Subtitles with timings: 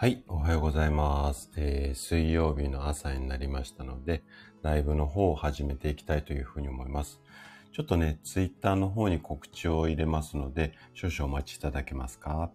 [0.00, 4.22] はい、おはようございます、えー水曜日の朝になりましたので、
[4.62, 7.20] ライブの方を始めていきたいというふうに思います。
[7.70, 12.50] ちょっとね、ツイッターの方に告知を入れますので、少々お待ちいただけますか？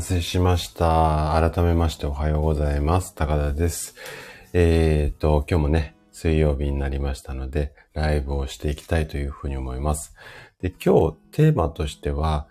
[0.00, 1.50] はい、お待たせしました。
[1.52, 3.14] 改めましておはようございます。
[3.14, 3.94] 高田です。
[4.54, 10.14] えーと、今日もね、水曜日になりましたので、ライブをしていきたいというふうに思います。
[10.62, 12.48] で、今日テーマとしては、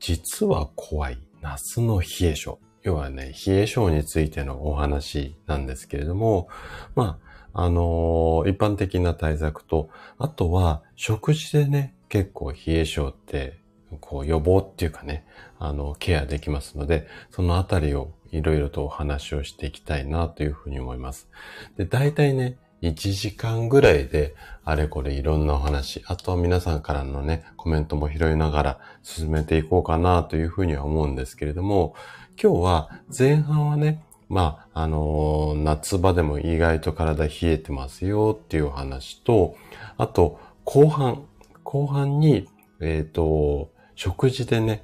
[0.00, 2.58] 実は怖い夏の冷え性。
[2.82, 6.48] 要はね、冷え性についてのお話なんですけれども、
[6.96, 7.20] ま
[7.52, 13.59] あ、あのー一般的な対策と、あとは食事でね、結構冷え性って、
[13.98, 15.24] こう予防っていうかね、
[15.58, 21.28] あの、ケアできますので、そのあたりをいろいろとお話をしていきたいなというふうに思います。
[21.76, 31.94] で、大体ね、1時間ぐらいで、あれこれいろんなお話、あとは皆さんからのね、コメントも拾いながら進めていこうかなというふうには思うんですけれども、
[32.42, 39.56] 今日は前半はね、まあ、あのー夏場でも意外と体冷えてますよっていうお話と、
[39.98, 41.24] あと、後半、
[41.64, 42.48] 後半に、
[42.80, 43.72] えっ、と、
[44.02, 44.82] 食事でね、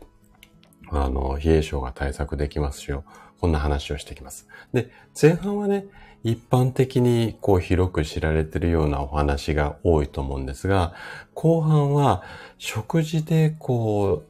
[0.91, 3.03] あの、冷え性が対策できますよ。
[3.41, 4.47] こんな話をしてきます。
[4.75, 5.87] で、前半はね、
[6.23, 10.93] 一般的にこう広く知られてるようなお話が多いと思うんですが、
[11.33, 12.25] 後半は
[12.59, 14.23] 食事でこ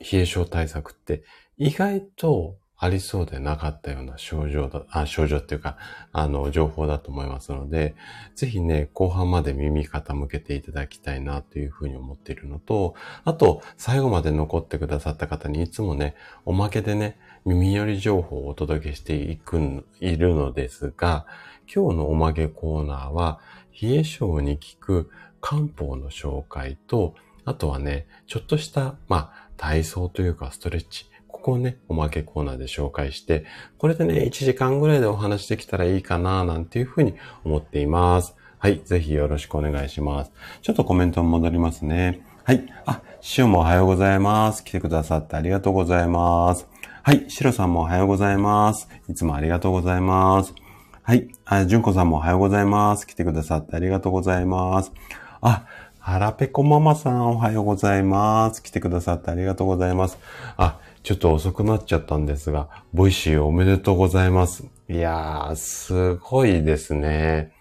[0.00, 1.22] う、冷え性対策って
[1.58, 5.76] 意外とありそうでなかったような症状だ、あ、症状っていうか、
[6.12, 7.94] あの、情報だと思いますので、
[8.34, 16.14] ぜひね、後半まで耳傾けていただきたいなというふうに思っているのと、あと、最後まで残ってくださった方にいつもね、
[16.46, 21.26] おまけでね、耳寄り情報をお届けしていくん、いるのですが、
[21.72, 23.40] 今日のおまけコーナーは、
[23.82, 25.10] 冷え性に効く
[25.42, 27.14] 漢方の紹介と、
[27.44, 31.09] あとはね、ちょっとした、まあ、体操というかストレッチ、
[31.40, 33.46] ここをね、おまけコーナーで紹介して、
[33.78, 37.14] これでね、1時間ぐらいでお話できたらいいかな、なんていうふうに
[37.44, 38.36] 思っています。
[38.58, 40.32] はい、ぜひよろしくお願いします。
[40.60, 42.20] ちょっとコメントに戻りますね。
[42.44, 42.66] はい。
[42.84, 44.62] あ、シオもおはようございます。
[44.64, 46.68] 来てくださってありがとうございます。
[47.02, 47.24] はい。
[47.30, 48.88] シロさんもおはようございます。
[49.08, 50.54] いつもありがとうございます。
[51.02, 51.28] はい。
[51.46, 53.06] あ、ジュンコさんもおはようございます。
[53.06, 54.92] 来てくださってありがとうございます。
[55.40, 55.64] あ、
[55.98, 58.62] はらぺこママさんおはようございます。
[58.62, 60.18] 来てくださってありがとうございます。
[60.56, 64.64] あ、ちょっと遅くなっちゃったんですが、 Voicy おめでとうございます。
[64.88, 67.52] いやー、すごいですね。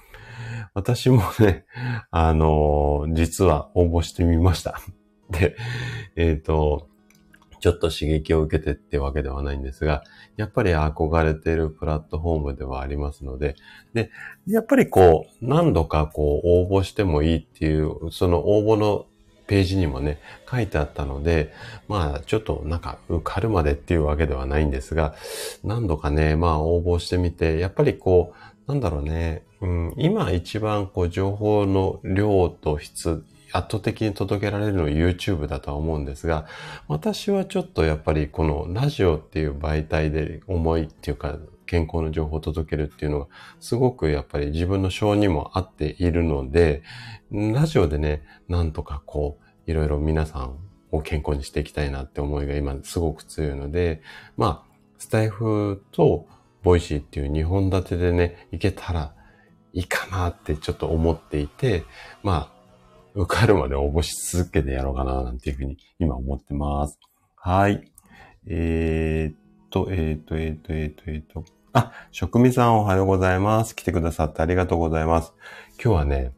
[0.73, 1.66] 私もね、
[2.11, 4.81] あのー実は応募してみました。
[5.31, 5.55] で、
[6.16, 6.89] えっ、と、
[7.61, 10.03] ちょっと刺激を受けてってわけではないんですが、
[10.35, 13.56] やっぱり憧れているプラットフォームではありますので、
[13.94, 14.11] で、
[14.47, 19.06] やっぱりこう、何度かこう、応募してもいいっていう、その応募の
[19.49, 21.51] ページにもね、書いてあったので、
[21.87, 25.15] まあ、ちょっとなんか受かるまでっていうわけではないんですが、
[25.63, 28.35] 何度かね、まあ応募してみて、やっぱりこ
[28.67, 36.45] う、なんだろうね、うん、今一番こう情報の量と質、圧倒的に届けられるのは YouTube だとは思うんですが、
[36.88, 41.39] 私はちょっとやっぱりこのラジオっていう媒体で思いっていうか、
[41.69, 43.28] 健康の情報を届けるっていうのが、
[43.59, 46.81] すごくやっぱり自分の性にも合っているので、
[47.31, 49.38] ラジオでね、なんとかこ
[49.68, 50.57] う、いろいろ皆さん
[50.91, 54.02] を健康にしていきたいなって思いが今すごく強いので、
[54.35, 56.25] まあ、スタエフと
[56.63, 59.13] Voicy っていう2本立てでね、いけたら
[59.72, 61.83] いいかなってちょっと思っていて、
[62.24, 62.60] まあ、
[63.13, 67.00] 受かるまで応募し続けてやろうかななんていうふうに今思ってます。
[67.36, 67.92] はい。
[68.48, 71.58] えー、っと、えー、っと、えー、っと、えー、っと、えー、っと。
[71.71, 73.75] あ、職味さんおはようございます。
[73.75, 75.33] 来てくださってありがとうございます。
[75.83, 76.31] 今日はね、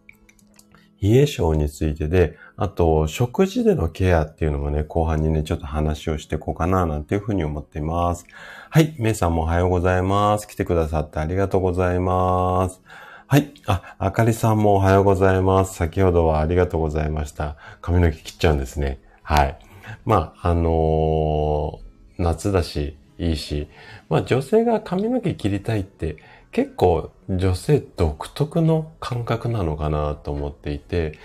[1.02, 8.26] 冷え性についてで、あと、食事でのケアっていうのもね、後半にね、ちょっと話をしていこうかな、なんていうふうに思っています。
[8.70, 10.48] はい、めいさんもおはようございます。
[10.48, 12.82] 来てくださってありがとうございます。
[13.28, 15.76] はい、あ、あかりさんもおはようございます。
[15.76, 17.56] 先ほどはありがとうございました。
[17.80, 19.00] 髪の毛切っちゃうんですね。
[19.24, 19.58] はい。
[20.04, 21.92] まあ、あのー
[22.22, 23.68] 夏だし、いいし、
[24.10, 26.18] まあ女性が髪の毛切りたいって
[26.52, 31.18] 結構女性独特の感覚なのかなと思っていて、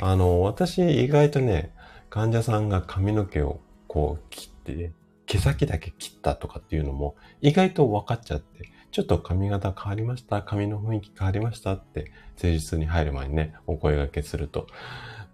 [0.00, 1.72] あの、私意外とね、
[2.10, 4.92] 患者さんが髪の毛をこう切って、
[5.26, 14.66] 毛先だけ切ったとかっていうのも意外と分かっちゃって、ちょっと髪型変わりました髪の雰囲気変わりましたって施術に入る前にね、お声掛けすると、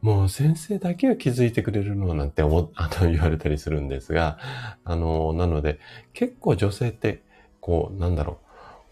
[0.03, 4.39] もう先生だけは気づいてくれるのなんて思、あの、言われたりするんですが、
[4.85, 5.79] あの、なので、
[6.15, 7.23] 結構女性って、
[7.61, 8.39] こう、なんだろ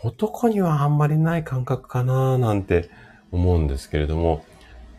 [0.04, 2.90] う、男にはあんまりない感覚かななんて
[3.32, 4.44] 思うんですけれども、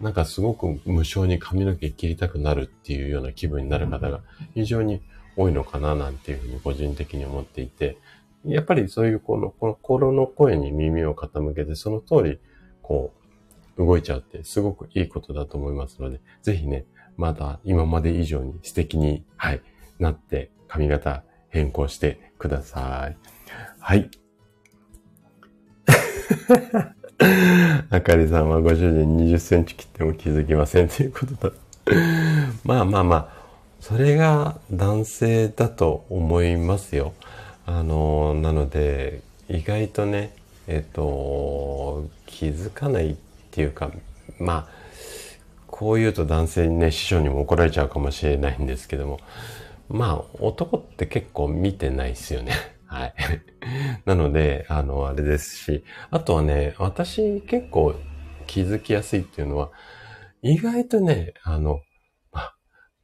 [0.02, 4.22] なんかすごく無償に髪の毛切りたくなるっていうような気分になる方が
[4.56, 5.02] 非常に
[5.36, 7.98] 多いのかななんていうふうに個人的に思っていて、
[8.46, 12.40] やっぱりそういうこの心の声に耳を傾けて、その通り、
[12.82, 13.19] こう、
[13.80, 16.86] 動いちゃうってすごくいいことだと思いますので、ぜひね、
[17.18, 19.62] まだ今まで以上に素敵に、はい、
[20.00, 23.18] なって髪型変更してください。
[23.80, 24.10] はい。
[27.90, 31.56] あかりさんはご主人20センチ切っても気づきませんということだ。
[32.64, 33.30] まあまあまあ、
[33.80, 37.14] それが男性だと思いますよ。
[37.66, 40.34] あの、なので、意外とね、
[40.68, 43.18] えっ、と、気づかない
[43.60, 43.92] ていうか、
[44.40, 44.68] まあ、
[45.68, 49.20] こう言うと男性にね、師匠にも怒られちゃうかもしれないんですけども、
[49.90, 52.54] まあ、男って結構見てないですよね。
[52.88, 53.14] はい。
[54.06, 57.96] なので、あの、あれですし、あとはね、私結構
[58.48, 59.72] 気づきやすいっていうのは、
[60.42, 61.82] 意外とね、あの、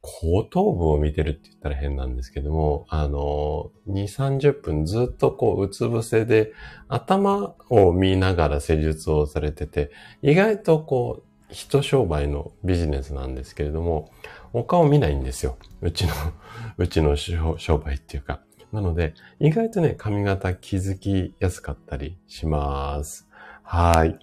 [0.06, 6.52] 後頭部を見てるって言ったら変なんですけども、あの、2、30分ずっとこう、うつ伏せで、
[6.88, 9.90] 頭を見ながら施術をされてて、
[10.22, 14.10] 意外とこう、人商売のビジネスなんですけれども、
[14.52, 15.58] お顔見ないんですよ。
[15.82, 16.12] うちの、
[16.78, 18.40] うちの商売っていうか。
[18.72, 23.28] なので、意外とね、髪型気づきやすかったりします。
[23.62, 24.18] はい。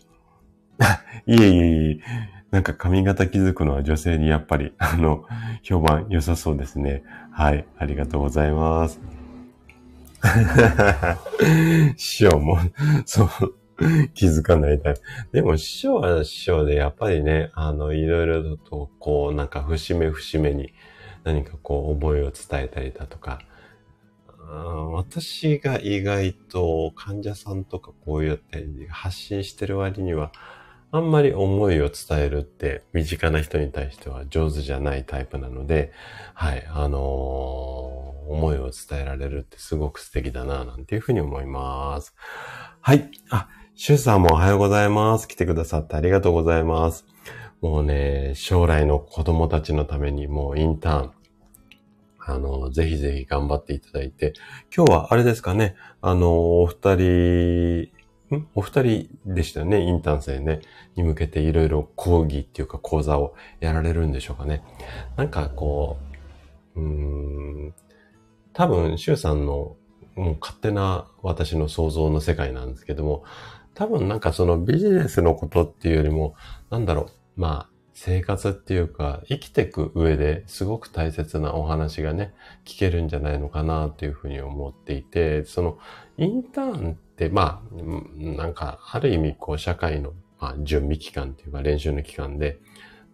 [1.27, 2.42] いえいえいえ。
[2.53, 5.25] なんか髪型気づくのは女性にやっぱり、 あの、
[5.63, 7.03] 評判良さそうですね。
[7.31, 7.65] はい。
[7.79, 9.01] ありがとうございます。
[11.97, 12.59] 師匠も、
[13.05, 13.29] そう、
[14.13, 15.01] 気づかないタイプ。
[15.31, 20.75] でも師匠は師匠で、やっぱりね、あの、いろいろと、こう、なんか節目節目に
[21.23, 23.39] 何かこう、思いを伝えたりだとか、
[24.91, 30.31] 私が意外と患者さんとかこうやって発信してる割には、
[30.95, 35.91] あんまり思いを伝えるって身近な人に対しては上手じゃないタイプなので、
[36.35, 37.01] はい、あのー、
[38.31, 42.13] 思いを伝えられるってすごく素敵だな、なんていうふうに思います。
[42.79, 43.09] はい。
[43.31, 45.27] あ、シュウさんもおはようございます。
[45.27, 47.07] 来てくださってありがとうございます。
[47.59, 51.11] もうね、将来の子供たちのためにもうインターン、
[52.19, 54.33] あの、ぜひぜひ頑張っていただいて、
[54.71, 57.92] 今日はあれですかね、あの、お二人、
[58.55, 60.61] お二人でしたよね、インターン生ね、
[60.95, 64.63] に向けていろいろ講義っていうか講座をやられるんでしょうかね。
[65.15, 65.97] なんかこ
[66.75, 67.73] う、うん、
[68.53, 69.75] 多分、シュウさんの
[70.15, 73.23] もう勝手な私の想像の世界なんですけども、
[73.73, 76.35] 多分なんかそのビジネスのことっていうよりも、
[76.69, 82.33] なんだろう、まあ、生活っていうか、生きていく上ですごく大切なお話がね、
[82.65, 85.77] 聞けるんじゃないのかなっていうふうに思っていて、その
[86.17, 87.83] インターンって、まあ、
[88.17, 92.59] なんか、ある意味、こう、社会の、まあ、準備期間っていうか、練習の期間で、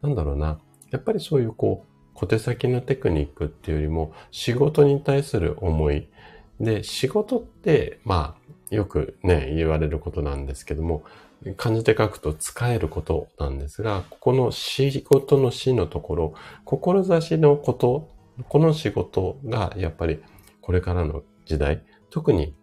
[0.01, 0.59] なんだろうな、
[0.91, 6.07] やっぱりそういう、こう、小手先のテクニックっていうよりも、仕事に対する思い。
[6.59, 8.35] で、仕事って、ま
[8.71, 11.03] あ、よくね、言われることなんですけども、
[11.55, 16.33] 漢字で書くと使えることなんですが、ここの仕事の死のところ、
[16.65, 18.09] 志のこと、
[18.47, 20.21] この仕事がやっぱり
[20.61, 22.53] これからの時代、特に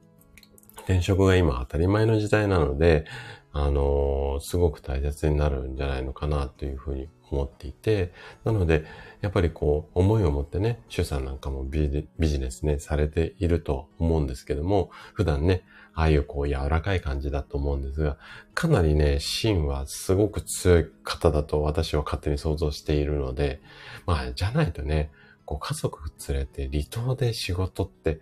[0.86, 3.06] 転職が今当たり前の時代なので、
[3.52, 8.12] あのー、すごく大切になるんじゃないのかなというふうに思っていて、
[8.44, 8.84] なので、
[9.20, 11.90] やっぱりこう、思いを持ってね、主さんなんかもビ
[12.20, 18.16] ジネスね、されていると思うんですけども、普段ね、ああいうこう柔らかい感じだと思うんですが、
[18.54, 23.60] かなりね、芯はすごく強い方だと私は勝手に想像しているので、
[24.06, 25.10] まあ、じゃないとね、
[25.46, 28.20] こう家族連れて離島で仕事って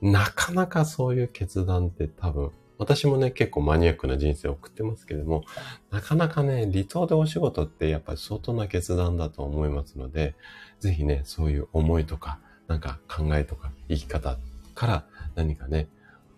[0.00, 5.44] なかなかそういう決断って多分、私もね、結構マニアックな人生を送ってますけども、
[5.90, 10.36] なかなかね、離島でお仕事ってやっぱり相当な決断だと思いますので、
[10.78, 12.38] ぜひね、そういう思いとか、
[12.68, 14.38] なんか考えとか生き方
[14.74, 15.88] から何かね、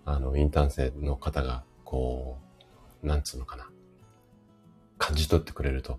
[0.07, 2.39] あの、インターン生の方が、こ
[3.03, 3.69] う、なんつうのかな、
[4.97, 5.99] 感じ取ってくれると、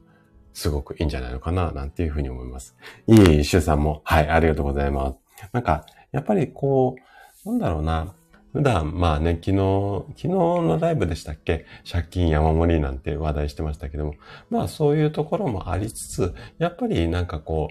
[0.53, 2.75] すごくいいんじゃないのかな、なんていうふうに思います。
[3.05, 5.17] いい、シュさんも、はい、ありがとうございます。
[5.51, 7.10] なんか、やっぱりこう、
[7.45, 8.13] なんだろうな。
[8.53, 11.65] 普段、まあね、昨日、昨日のライブでしたっけ？
[11.89, 14.15] 借金山盛りなんて話題してましたけども、
[14.49, 17.69] まあそういうところもありつつ、やっぱりなんかこ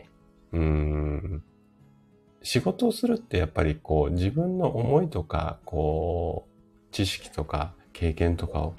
[0.52, 1.42] う、うーん、
[2.42, 8.74] 仕事をするってやっぱりこう自分の思いとか、こう、知識とか経験とかを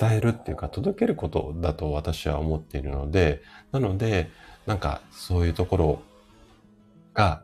[0.00, 4.30] 伝えるっていうか届けることだと私は思っているので、なので、
[4.66, 6.02] なんかそういうところ
[7.12, 7.42] が、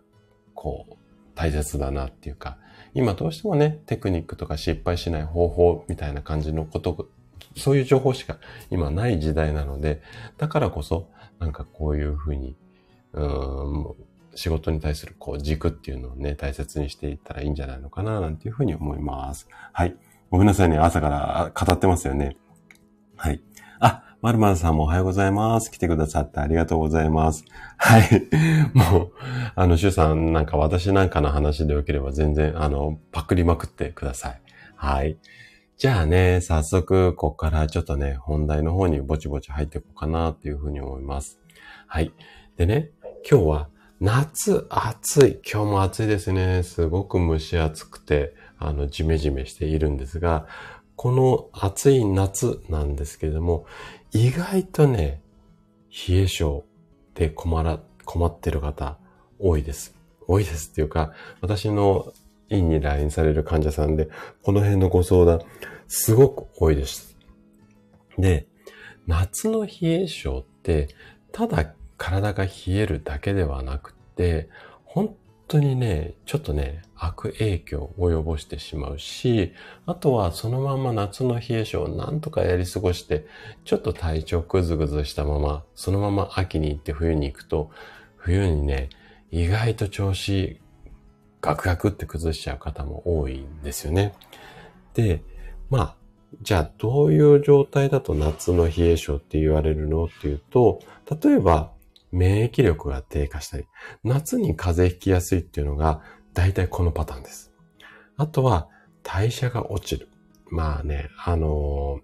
[0.55, 0.95] こう、
[1.35, 2.57] 大切だなっていうか、
[2.95, 7.09] 今どうしてもね、テクニックとか失敗しない方法みたいな感じのこと、
[7.57, 8.39] そういう情報しか
[8.71, 10.01] 今ない時代なので、
[10.39, 11.09] だからこそ、
[11.39, 12.57] なんかこういうふうに、
[13.13, 13.95] うん
[14.37, 19.49] 仕事に対するこう軸っていうのをね、大切にしていったらいいんじゃないのかな、なんていうふうに思います。
[19.73, 19.97] はい。
[20.31, 20.79] ごめんなさいね。
[20.79, 22.37] 朝から語ってますよね。
[23.17, 23.41] はい。
[23.79, 25.71] あ、まるまるさんもおはようございます。
[25.71, 27.45] 来てくださってありがとうございます。
[27.77, 28.27] はい。
[28.73, 29.13] もう、
[29.55, 34.41] あの、シュさんなんか私なんかの話でよければ全然、あの、パクりまくってください。
[34.77, 35.19] はい。
[35.77, 41.39] じゃあね、早速、ここからちょっとね、本題の方にぼちぼち入っていこうかなっていうふうに思います。
[41.87, 42.11] はい。
[42.57, 42.93] でね、
[43.31, 43.69] 今日は
[44.01, 45.41] 夏暑い。
[45.45, 46.63] 今日も暑いですね。
[46.63, 50.47] すごく蒸し暑くて、あの、ジメジメしているんですが、
[50.97, 53.67] この暑い夏なんですけれども、
[54.17, 55.21] 意外とね、
[56.09, 56.65] 冷え性
[57.17, 58.97] で困ら、困ってる方
[59.41, 59.93] 多いです。
[60.29, 62.13] 多いですっていうか、私の
[62.49, 64.09] 院に来院される患者さんで、
[64.45, 65.41] この辺のご相談、
[65.89, 67.17] すごく多いです。
[68.17, 68.47] で、
[69.09, 70.89] 夏の冷え性って、
[71.33, 74.49] ただ体が冷えるだけではなくて、
[74.85, 75.17] 本
[75.55, 79.53] 当にね、ちょっとね、悪影響を及ぼしてしまうし、
[79.87, 83.25] あとはそのまま夏の冷え性をなんとかやり過ごして、
[83.65, 87.71] ちょっと体調ぐずぐずしたまま、そのまま秋に行って冬に行くと、
[88.17, 88.89] 冬にね、
[89.31, 90.61] 意外と調子
[91.41, 94.15] ガクガクって崩しちゃう方も多いんですよね。
[94.95, 95.23] で、
[95.71, 95.97] まあ、
[96.43, 100.81] じゃあどういう状態だと夏の冷え性って言われるのっていうと、
[101.23, 101.74] 例えば
[102.15, 103.67] 免疫力が低下したり、
[104.05, 106.01] 夏に風邪ひきやすいっていうのが、
[106.33, 107.53] 大体このパターンです。
[108.17, 108.69] あとは、
[109.03, 110.09] 代謝が落ちる。
[110.47, 112.03] まあね、あのー、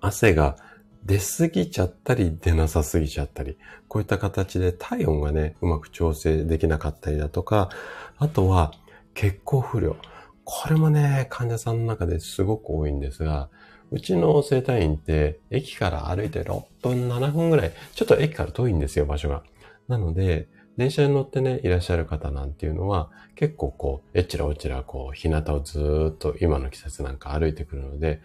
[0.00, 0.56] 汗が
[1.04, 3.56] 出すぎちゃったり、出なさすぎちゃったり、
[3.88, 7.70] こういった形で体温がね、うまく調整できなかったりだとか、
[8.18, 8.72] あとは、
[9.14, 9.96] 血行不良。
[10.44, 13.48] これもね、患者さんの中ですごく多いんですが、
[13.90, 19.42] うちの生体院って駅から歩いて6分、7分ぐらい、ちょっと駅から遠いんですよ、場所が。
[19.88, 28.20] なので、電車に乗ってね、いらっしゃる方なんていうのは、結構こう、えちらおちらこう、日向をずっと今の季節なんか歩いてくるので、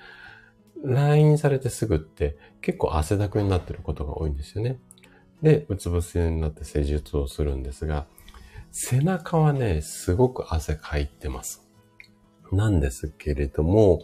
[0.84, 4.80] 来院されてすぐって結構汗だくになってることが多いんですよね。
[5.42, 8.08] で、うつ伏せになって施術をするんですが、
[8.72, 11.68] 背中はね、すごく汗かいてます。
[12.52, 14.02] なんですけれども、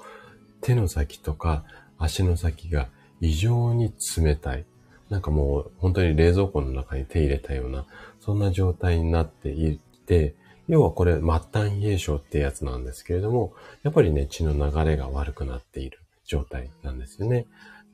[0.66, 1.64] 手の先とか
[2.00, 2.88] 足の先が
[3.22, 4.66] 異常に冷たい。
[5.12, 7.86] なんかもう本当に冷蔵庫の中に手入れたような、
[8.20, 10.34] そんな状態になっていて、
[10.68, 13.54] 要はこれ末端冷え症ってやつなんですけれども、
[13.84, 17.46] やっぱりね、血の流れが悪くなっている状態なんですよね。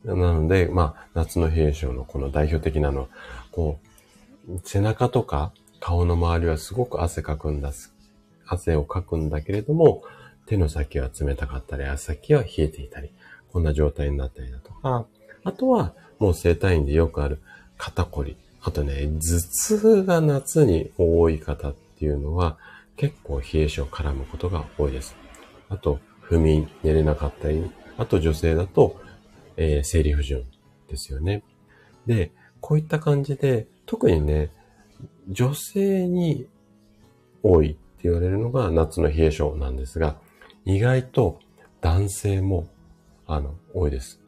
[0.05, 3.07] なので、まあ、夏の冷え症のこの代表的なのは、
[3.51, 3.79] こ
[4.47, 5.51] う、背中とか
[5.81, 7.73] 顔の周りはすごく汗かくんだ、
[8.47, 10.03] 汗をかくんだけれども、
[10.45, 13.11] 手の先は冷たかったり、足先は冷えていたり、
[13.51, 15.05] こんな状態になったりだとか、
[15.43, 17.41] あとは、もう生体院でよくある
[17.77, 18.37] 肩こり。
[18.61, 22.57] あとね、頭痛が夏に多い方っていうのは、
[22.95, 25.15] 結構冷え性絡むことが多いです。
[25.69, 29.01] あと、不眠、寝れなかったり、あと女性だと、
[29.57, 30.43] えー、生理不順
[30.87, 31.43] ですよね。
[32.05, 34.51] で、こういった感じで、特にね、
[35.27, 36.47] 女性に
[37.43, 40.17] 多いって言われるのが夏の冷え性なんですが、
[40.65, 41.39] 意外と
[41.81, 42.67] 男性も、
[43.27, 44.21] あの、多いです。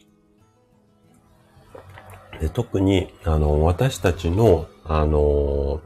[2.39, 5.81] で特に、あの、私たちの、あの、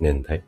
[0.00, 0.44] 年代、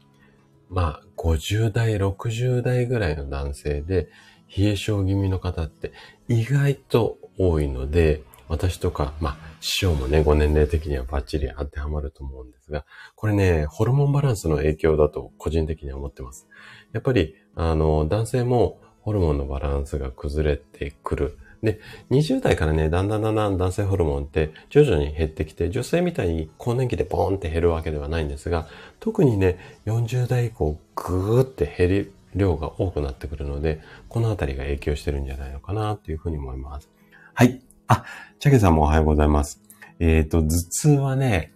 [0.69, 4.09] まあ、50代、60代ぐらいの男性で、
[4.57, 5.93] 冷え性気味の方って
[6.29, 12.85] 意外と多いので、私とか、まあ、師匠もね、ご年齢的にはバッチリ当てはまると思うんですが、
[13.17, 16.47] これね、ホルモンバランスの影響だと個人的には思ってます。
[16.93, 21.39] やっぱり、あの、男性もホルモンのバランスが崩れてくる。
[21.63, 21.79] で、
[22.11, 28.67] 20代からね、だんだんだんだん男性ホルモンって徐々に減ってきて、女性みたいに更年期でポーンって減るわけではないんですが、
[29.01, 36.89] 特にね、40代以降ぐーって減り、量が多くなってくるので、このあたりが影響してるんじゃないのかなというふうに思います。
[37.35, 37.61] はい。
[37.87, 38.05] あ、
[38.39, 39.61] チャケさんもおはようございます。
[39.99, 41.53] えっ、ー、と、頭痛はね、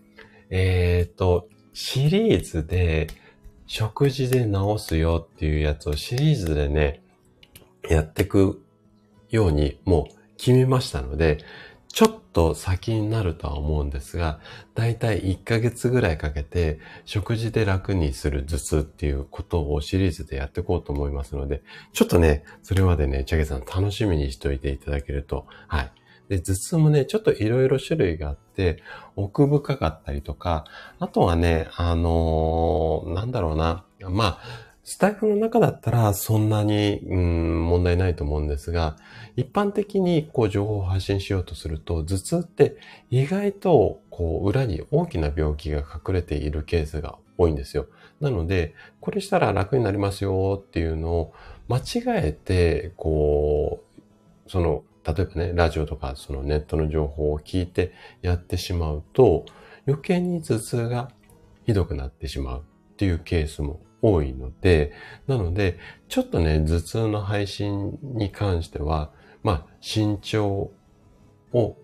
[0.51, 3.09] えっ、ー、と、シリーズで
[3.67, 7.03] 食事で治すよっていうやつをシリーズでね、
[7.89, 8.63] やっていく
[9.31, 11.39] ようにもう決めましたので、
[11.89, 14.41] ちょっと先になるとは思うんですが、
[14.75, 25.93] だいたい1ヶ月ぐらいかけて食事で楽にする頭痛っていうことをシリーズでやっていこうと思いますので、ちょっとね、それまでね、チャゲさん楽しみにしておいていただけると、はい。
[26.29, 28.83] で、頭痛もね、ちょっといろいろ種類があって、
[29.17, 30.67] 奥深かったりとか、
[30.99, 33.85] あとはね、あのー、なんだろうな。
[34.11, 38.97] まあ、スタイフの中だったらそんなに、うん、問題ないと思うんですが、
[39.37, 42.79] 一般的にこう情報を発信しようとすると、頭痛って
[43.11, 47.85] 意外とこう裏に大きな病気が隠れているケースが多いんですよ。
[48.23, 51.35] なので、これしたら楽になりますよっていうのを
[51.69, 53.85] 間違えて、こ
[54.47, 57.93] う、その例えばね、ラジオとかそのネットの情報を聞いて
[58.23, 59.45] やってしまうと、
[59.87, 61.11] 余計に頭痛が
[61.67, 62.63] ひどくなってしまうっ
[62.97, 64.93] ていうケースも多いので、
[65.27, 65.79] なので、
[66.09, 69.11] ちょっとね、頭痛の配信に関しては、
[69.43, 70.71] まあ、慎重
[71.53, 71.77] を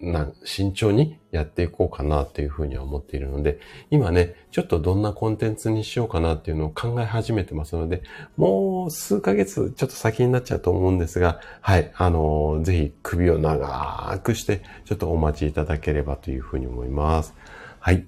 [0.00, 8.02] な、慎重にやっていこうかなというふうには思っているので、今ね、ちょっとどんなコンテンツにしようかなっていうのを考え始めてますので、
[8.36, 17.34] もう数ヶ月ちょっと先になっちゃうと思うんですが、はい、あのー、ぜひ首を長くして、ちょっとお待ちいただければというふうに思います。
[17.78, 18.06] はい。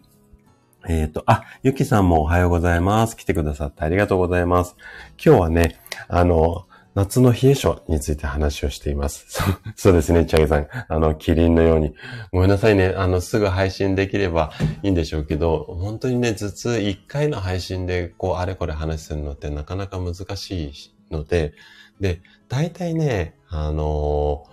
[0.89, 3.17] えっ、ー、と、あ、ゆきさんもおはようございます。
[3.17, 4.77] 来てくださってありがとうございます。
[5.25, 9.25] 今日はね、あの、夏の冷え性について話をしています。
[9.31, 10.67] そう、そうですね、チャゲさん。
[10.89, 11.95] あの、キリンのように。
[12.33, 12.95] ごめんなさいね。
[12.97, 20.73] あの、すぐ配信できればいいんでしょうけど、本当にね、頭痛1回の配信で、こう、あれこれ話するのってなかなか難しい
[21.11, 21.55] ので、
[22.01, 24.45] で、大体ね、あの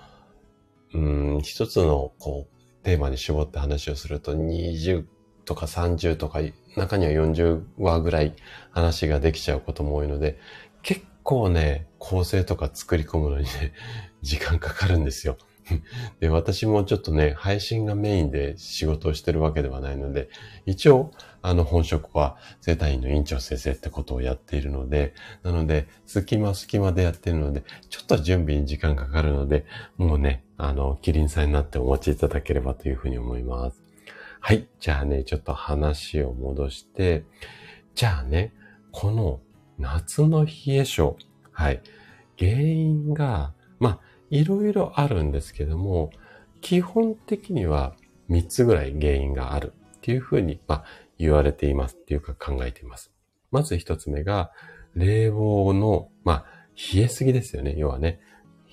[0.93, 5.03] うん、一つの、こう、テーマに絞って話をすると、20
[5.49, 6.41] とか30とか、
[6.77, 8.35] 中には40話ぐらい
[8.69, 10.37] 話ができちゃうことも多いので、
[10.83, 13.73] 結構ね、構成とか作り込むのにね、
[14.21, 15.39] 時間かかるんですよ。
[16.19, 20.29] で、私もちょっとね、配信がメインで仕事をしてるわけではないので、
[20.67, 29.65] 一応、あの、本職は生体院の院長先生ってことをやっているので、なので、隙間隙間でやってるので、ちょっと準備に時間かかるので、
[29.97, 33.78] もうね、あの、キリンさんになってお待ちいただければというふうに思います。
[34.39, 34.67] はい。
[34.79, 37.25] じゃあね、ちょっと話を戻して、
[37.95, 38.53] じゃあね、
[38.91, 39.41] この
[39.77, 41.17] 夏の冷え性。
[41.51, 41.81] はい。
[42.37, 43.99] 原因が、まあ、
[44.29, 46.11] いろいろあるんですけども、
[46.61, 47.95] 基本的には
[48.29, 50.85] 3つぐらい原因があるっていうふうに、まあ、
[51.17, 53.11] 言われていますっていうか考えています。
[53.51, 54.51] まず1つ目が、
[54.95, 56.45] 冷房の、まあ、
[56.93, 57.75] 冷えすぎですよね。
[57.77, 58.19] 要はね、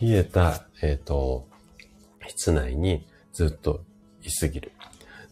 [0.00, 1.48] 冷えた、えっ、ー、と、
[2.26, 3.84] 室内にずっと
[4.22, 4.72] 居すぎる。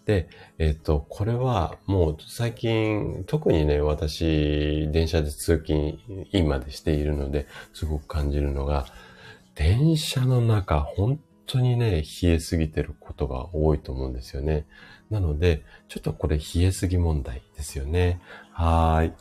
[0.06, 5.98] で、えっと、これはもう最近、特にね、私、電車で通勤、
[6.32, 8.86] 今でしているので、すごく感じるのが、
[9.54, 14.66] 電車の中、本当にね、冷えすぎてることが多いと思うんですよね。
[15.10, 18.20] なので、ちょっとこれ冷えすぎ問題ですよね。
[18.52, 19.12] はーい。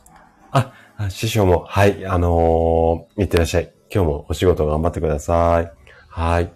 [0.50, 0.72] あ、
[1.08, 3.72] 師匠も、はい、あのー、いってらっしゃい。
[3.92, 5.72] 今日もお仕事頑張ってください。
[6.08, 6.52] はい。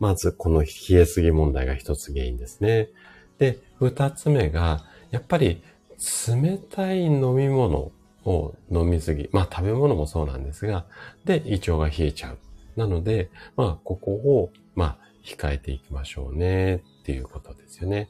[0.00, 2.88] まず、この冷えすぎ問題が一つ原因ですね。
[3.38, 5.62] で、二つ目が、やっぱり
[6.28, 7.92] 冷たい飲み物
[8.24, 9.28] を飲みすぎ。
[9.32, 10.86] まあ食べ物もそうなんですが、
[11.24, 12.38] で、胃腸が冷えちゃう。
[12.76, 18.08] なので、まあここを、まあ控えていきましょうねっていうことですよね。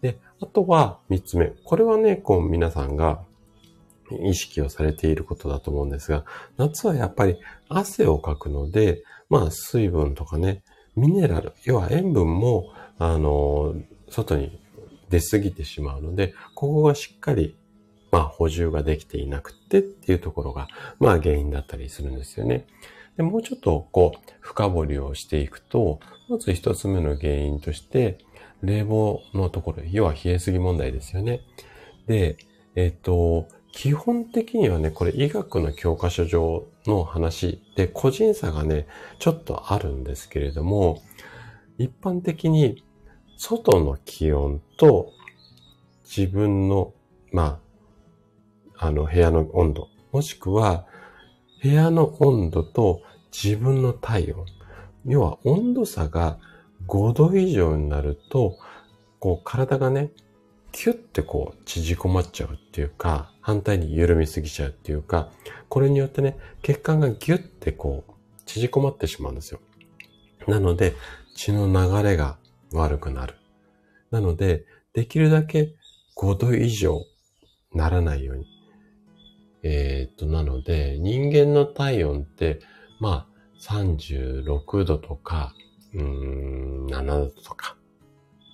[0.00, 1.52] で、あとは三つ目。
[1.64, 3.24] これはね、こう皆さんが
[4.20, 6.24] 意識をされていることだと思うんですが、
[6.56, 10.62] 夏はやっぱり汗をかくので、まあ水分とかね、
[10.94, 13.74] ミネラル、要は塩分も、あの、
[14.10, 14.61] 外に
[15.12, 17.56] 出過ぎてしまうので、ここがしっかり、
[18.10, 22.66] まあ補充ができていなくってっていうところが、まあ原因だったりするんですよね。
[23.18, 28.18] でもうちょっとこう、深掘りをしていくと、まず一つ目の原因として、
[28.62, 31.40] 冷房のところ、要は冷えすぎ問題ですよね。
[32.06, 32.38] で、
[32.74, 38.86] えっ、と、基本的にはね、これ医学の教科書上の話で個人差がね、
[39.18, 41.02] ちょっとあるんですけれども、
[41.78, 42.84] 一般的に
[43.44, 45.12] 外の気温と
[46.04, 46.94] 自分の、
[47.32, 47.58] ま
[48.76, 50.86] あ、あの部屋の温度、もしくは
[51.60, 53.02] 部屋の温度と
[53.32, 54.46] 自分の体温。
[55.06, 56.38] 要は温度差が
[56.86, 58.58] 5度以上になると、
[59.18, 60.12] こう体がね、
[60.70, 65.30] キュッてこう縮こまっちゃうっていうか、反対に緩みすぎちゃうっていうか、
[65.68, 68.12] これによってね、血管がギュッてこう
[68.46, 69.58] 縮こまってしまうんですよ。
[70.46, 70.94] なので、
[71.34, 72.36] 血の流れが
[72.72, 73.36] 悪くなる。
[74.10, 75.74] なので、できるだけ
[76.16, 77.00] 5度以上
[77.74, 78.46] ならないように。
[79.62, 82.60] えー、っと、なので、人間の体温って
[83.02, 83.26] まあ、
[83.60, 85.56] 36度とか、
[85.92, 87.76] うん、7度とか。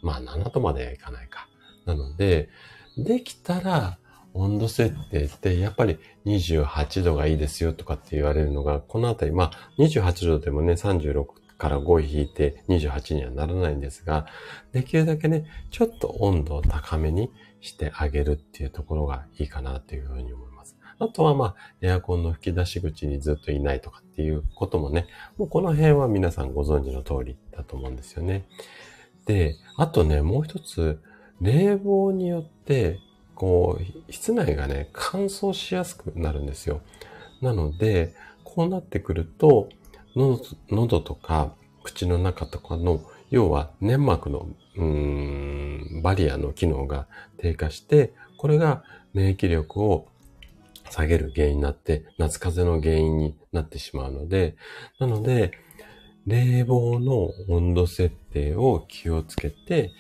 [0.03, 1.49] まあ、7度まではいかないか。
[1.85, 2.49] なので、
[2.97, 3.99] できたら、
[4.33, 11.27] 温度設定ってやっぱり28度がいいですよとかって言われるのが、このあたり、まあ28度でもね、36
[11.59, 14.27] から5引いて28にはならないんですが、
[14.73, 20.77] できるだけね、ちょっと温度を高めにしてあげるっていうところがいいかなというふうに思います。
[20.99, 28.47] あとはまあ、エアコンの吹き出し口にずっといないとかっていうこともね、もうこの辺は皆さんご存知の通りだと思うんですよね。
[29.27, 31.01] で、あとね、もう一つ、
[31.41, 32.99] 冷房によって
[33.39, 36.81] こう、室内がね、乾燥しやすくなるんですよ。
[37.41, 39.69] なので、こうなってくると、
[40.15, 44.49] 喉とか口の中とかの、要は粘膜の、
[46.03, 50.07] バリアの機能が低下して、これが免疫力を
[50.91, 54.57] 下げる原因になって、夏風邪の原因になってしまうので、
[54.99, 55.53] なので、
[56.27, 59.93] 冷房の温度設定を気をつけて、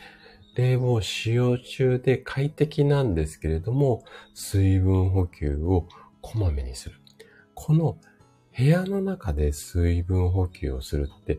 [0.56, 5.88] 冷房使用中で快適なんですけれども、水分補給を
[6.20, 6.96] こまめにする。
[7.54, 7.98] この
[8.58, 11.38] 部屋の中で水分補給をするって、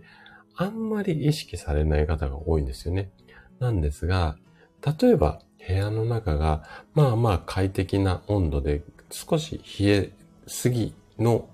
[0.56, 3.12] あんまり意識されない方が多いんですよね。
[3.60, 4.38] なんですが、
[5.02, 10.12] 例えば部屋の中がまあまあ快適な温度で少し冷え
[10.48, 11.50] すぎの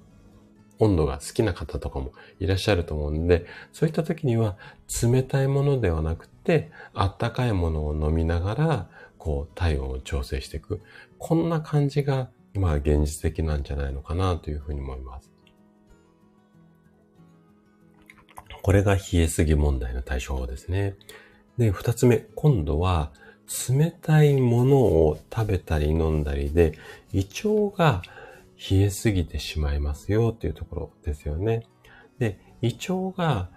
[0.77, 4.57] 温度が好きな方とかもいらっしゃると思うんで、そういった時には
[5.01, 10.81] 冷たいものではなくて、あったかいものを飲みながら、こう、体温を調整していく。
[11.17, 15.34] こんな感じが、まあ、現実的なんじゃないのかなというふうに思います。
[18.65, 20.95] これが冷えすぎ問題の対処法ですね。
[21.59, 23.11] で、二つ目、今度は、
[23.69, 26.73] 冷たいものを食べたり飲んだりで、
[27.13, 28.01] 胃腸が
[28.57, 31.67] 冷えすぎてしまいますよっていうところですよね。
[32.17, 33.51] で、胃腸が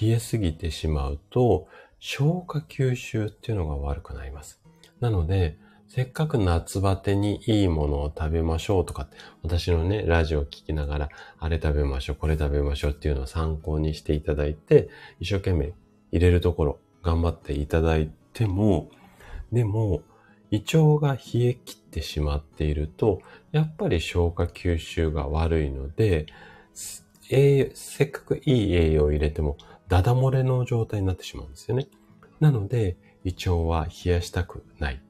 [0.00, 1.66] 冷えすぎてしまうと、
[1.98, 4.60] 消化吸収っていうのが悪くなります。
[5.00, 5.58] なので、
[5.94, 9.08] せっかく夏バテにいいものを食べましょうとか、
[9.42, 14.88] 私のね、ラジオを聞きながら、あれ食べましょう、これ食べましょうっていうのを参考にしていただいて、
[15.20, 15.74] 一生懸命
[16.10, 18.88] 入れるところ、頑張っていただいても、
[19.52, 20.00] でも、
[20.50, 26.24] 胃腸が冷え切ってしまっていると、やっぱり消化吸収が悪いので、
[27.22, 31.86] せっかくいい栄養を入れても、ダダ漏れの状態になってしまうんですよね。
[32.40, 35.02] なので、胃腸は冷やしたくない。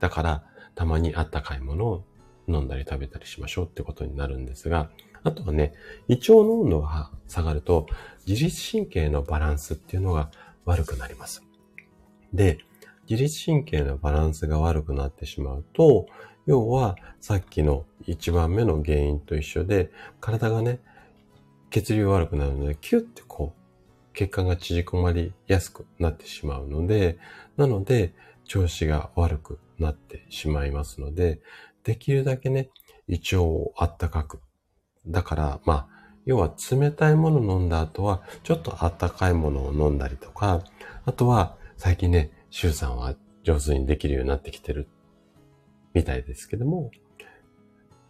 [0.00, 2.04] だから、たまにあったかいものを
[2.48, 4.90] 飲んだり食べたりしましょうってことになるんですが、
[5.24, 5.74] あとはね、
[6.08, 7.86] 胃腸の温度が下がると、
[8.26, 10.30] 自律神経のバランスっていうのが
[10.64, 11.42] 悪くなります。
[12.32, 12.58] で、
[13.08, 16.06] 自律神経のバランスが悪くなってしまうと、
[16.46, 20.80] 要はさっきの一番目の原因と一緒で、体がね、
[21.70, 27.18] 血流悪くなるので、キュッてこう、血管が縮こまりやすくなってしまうので、
[27.56, 31.40] なので、調子が悪くなってしまいますので、
[31.84, 32.70] できるだけね、
[33.08, 34.40] 胃腸をあったかく。
[35.06, 35.88] だから、まあ、
[36.24, 40.64] 要は冷たいものを飲んだ後は、ちょっとあったかいものを飲んだりとか、
[41.04, 44.88] あとは、最近ね、シュウさんは上手にできるようになってきてる
[45.94, 46.90] みたいですけども、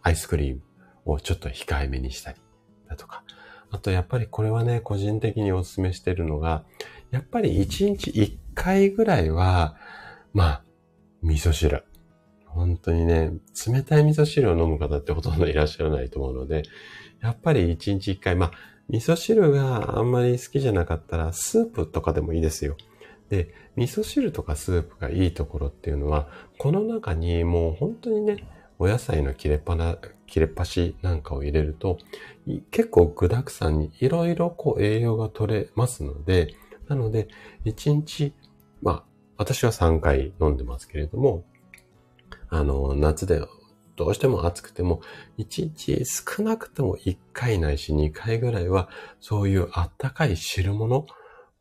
[0.01, 0.61] アイスクリーム
[1.05, 2.39] をちょっと控えめにしたり
[2.89, 3.23] だとか、
[3.69, 6.63] あとやっぱりこれはね、個人的にお勧めしてるのが、
[7.11, 9.75] やっぱり1日1回ぐらいは、
[10.33, 10.63] まあ、
[11.27, 11.83] 味噌汁。
[12.45, 13.33] 本当にね、
[13.67, 16.63] 冷たい味噌汁を飲む方ってほとんどいらっしゃらないと思うので、
[17.21, 18.51] やっぱり1日1回、まあ、
[18.89, 22.77] 味噌汁があんまり好きじゃなかったら、スープとかでもいいですよ。
[23.29, 28.45] で、味噌汁とかスープがいいところっていうのは、この中にもう本当にね、
[28.79, 31.97] お野菜の切れっぱな、切れっ端なんかを入れると、
[32.71, 36.53] 結構具沢山にいろいろこう栄養が取れますので、
[36.87, 37.27] なので、
[37.65, 38.33] 1日、
[38.81, 41.45] まあ、私は3回飲んでますけれども、
[42.49, 43.41] あの、夏で
[43.95, 45.01] どうしても暑くても、
[45.37, 51.05] 1日少なくとも1回ないし2回ぐらいは、そういうあったかい汁物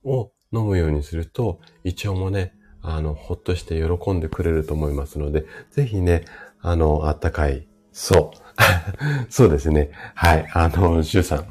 [0.04, 6.24] を飲むようにすると、胃腸もね、あの、ほっとして喜んでくれると思いますので、ぜひね、
[6.60, 8.46] あの、あったかい、そう。
[9.28, 9.90] そうですね。
[10.14, 10.48] はい。
[10.52, 11.46] あの、シュウさん。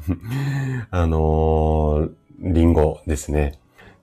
[0.90, 2.08] あの、
[2.38, 3.58] リンゴですね。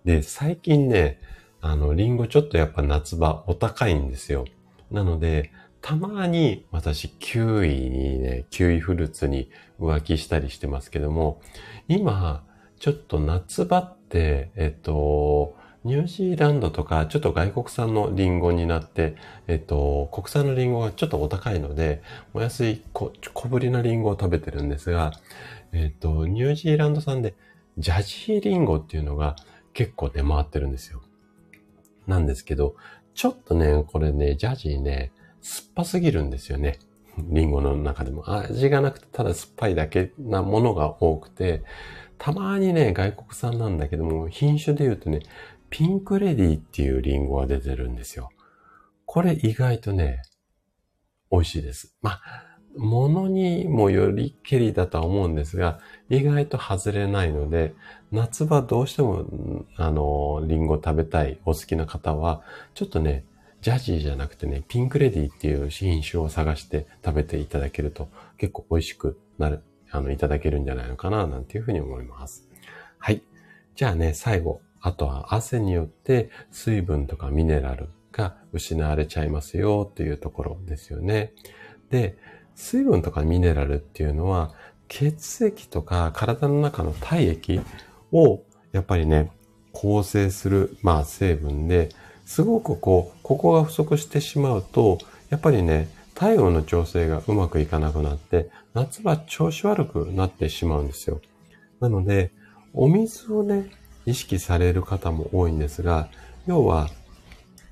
[0.06, 1.20] で、最近ね、
[1.66, 4.44] あの、リンゴちょっとやっぱ夏場お高いんですよ。
[4.92, 9.50] なので、たまに私、キウイにね、キウイフルーツに
[9.80, 11.42] 浮気したりしてますけども、
[11.88, 12.44] 今、
[12.80, 19.16] ちょっと夏場って、えっと、ニュージーランドとか、ちょっと外国産のリンゴになって、
[19.48, 22.02] えっと、国産のリンゴがちょっとお高いので、
[22.34, 23.14] お安い小
[23.48, 25.14] ぶりなリンゴを食べてるんですが、
[25.72, 27.36] えっ、と、ニュージーランド産で
[27.78, 29.38] ジャジーリンゴっていうのが
[29.74, 31.03] 結構出回ってるんですよ。
[32.08, 32.76] なんですけど、
[33.14, 35.12] ちょっとね、これね、ジャジーね、
[35.42, 36.80] 酸っぱすぎるんですよね。
[37.18, 38.24] リンゴの中でも。
[38.28, 41.64] 味がなくて、ただ酸っぱいだけなものが多くて、
[42.18, 45.20] たまにね、外国産なんだけども、品種で言うとね、
[45.70, 48.30] ピンクレディっていうリンゴが出てるんですよ。
[49.06, 50.22] これ意外とね、
[51.32, 51.96] 美味しいです。
[52.02, 57.76] まあ、ものにもよりけりだとは思うんですが、意外と外れないので、
[58.14, 59.26] 夏場どうしても、
[59.76, 62.44] あの、リンゴ食べたいお好きな方は、
[62.76, 63.26] ちょっとね、
[63.62, 72.48] ジャジーじゃなくてね、ピンクレディっていう品種を探して食べていただけると結構美味しくなる、あの、いただけるんじゃないのかな、なんていうふうに思います。
[73.00, 73.24] はい。
[73.76, 74.62] じゃあね、最後。
[74.80, 81.32] あとは汗によって水分とかミネラルが失われちゃいますよっていうところですよね。
[81.90, 82.18] で、
[82.54, 84.54] 水分とかミネラルっていうのは
[84.90, 87.62] 血液とか体の中の体液
[88.14, 89.32] をやっぱりね、
[89.72, 91.90] 構成する、まあ成分で、
[92.26, 95.00] すごくこう、ここが不足してしまうと、
[95.30, 101.22] やっぱりね、体温の調整がうまくいかなくなって、夏場調子悪くなってしまうんですよ。
[101.80, 102.32] なので、
[102.74, 103.70] お水をね、
[104.06, 106.10] 意識される方も多いんですが、
[106.46, 106.90] 要は、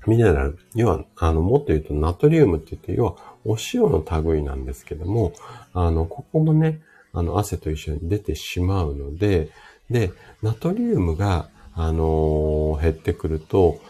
[0.06, 5.32] ミネラル、要は、あの、もっと言うとナトリウムって言って、要は、お塩の類なんですけども、
[5.72, 9.50] あの、ここもね、あの、汗と一緒に出てしまうので、
[9.92, 13.80] で、ナトリウムが、あのー、減ってくると、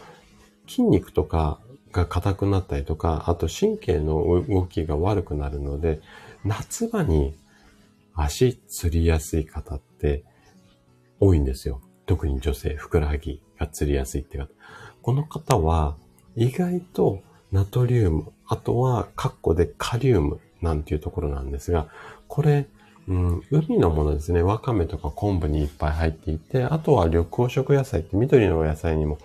[0.67, 1.59] 筋肉とか
[1.91, 6.01] が硬くなったりとか、あと神経の動きが悪くなるので、
[6.45, 7.35] 夏場に
[8.13, 10.23] 足つりやすい方って
[11.19, 11.81] 多いんですよ。
[12.05, 14.47] 特に女性、ふくらはぎがつりやすいって方。
[15.01, 15.95] この方は
[16.35, 21.87] 意外とナトリウム、あとはカッコでカリウムなんていうところなんですが、
[22.27, 22.67] これ、
[23.07, 24.41] うん、海のものですね。
[24.41, 29.17] わかめとか昆布にいっぱい入っていて、あとは緑黄色野菜って緑の野菜にも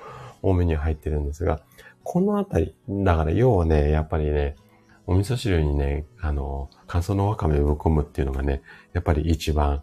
[0.43, 1.61] 多めに入ってるんですが、
[2.03, 4.57] このあたり、だから要はね、やっぱりね、
[5.07, 8.63] お味噌汁にね、あの、乾燥のわかめをぶ込むっていうのがね、
[8.93, 9.83] やっぱり一番、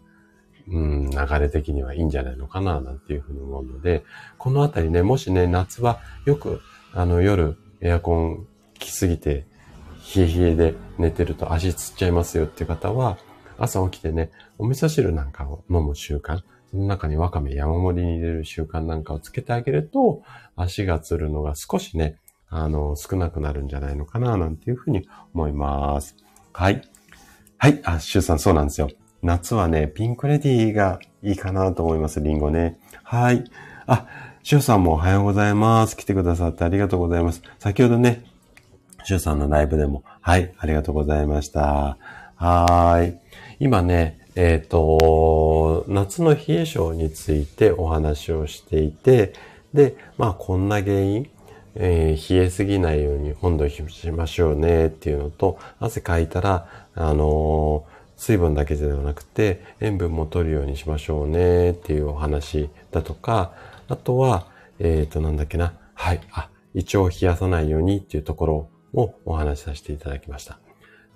[0.68, 4.04] うん、流れ的にはいいんじゃないのかな、なんていうふうに思うので、
[4.38, 6.62] このあたりね、もしね、夏はよく、
[6.94, 8.48] あの、夜、エアコン
[8.80, 9.46] きすぎて、
[10.16, 13.18] 冷え冷えで寝てると足つっちゃいますよっていう方は、
[13.58, 16.40] 朝起きてね、お味噌汁なんかを飲む習慣、
[16.72, 20.24] その中にわかめ山盛りに入れる習慣なんかをつけてあげると、
[20.56, 22.18] 足がつるのが少しね、
[22.50, 26.16] あの、少なくなるんじゃないのかな、なんていうふうに思います。
[26.54, 26.82] はい。
[27.58, 27.82] はい。
[27.84, 28.90] あ、シュウさん、そうなんですよ。
[29.22, 32.78] 夏はね、ピンクレディーがいいかなと思います、リンゴね。
[33.04, 33.44] はい。
[33.88, 34.08] あ、
[34.44, 35.98] シュウさんもおはようございます。
[35.98, 37.42] 来てくださってありがとうございます。
[37.60, 38.24] 先ほどね、
[39.04, 41.98] シュウさんのライブでも、はい、ありがとうございました。
[42.36, 43.25] はーい。
[43.60, 49.34] 今ね、えっ、ー、と、夏の冷え性についてお話をしていて、
[49.74, 51.30] で、まあこんな原因、
[51.76, 63.54] えー、冷えすぎないように温度をしましょうねっていうのと、汗かいたら、あのー、水分だけではなくて塩分も取るようにしましょうねっていうお話だとか、
[63.88, 64.48] あとは、
[64.80, 65.74] えっ、ー、と、なんだっけな。
[65.94, 66.22] はい。
[66.32, 70.60] あ、胃腸を冷やさないようにっていうところをお話しさせていただきました。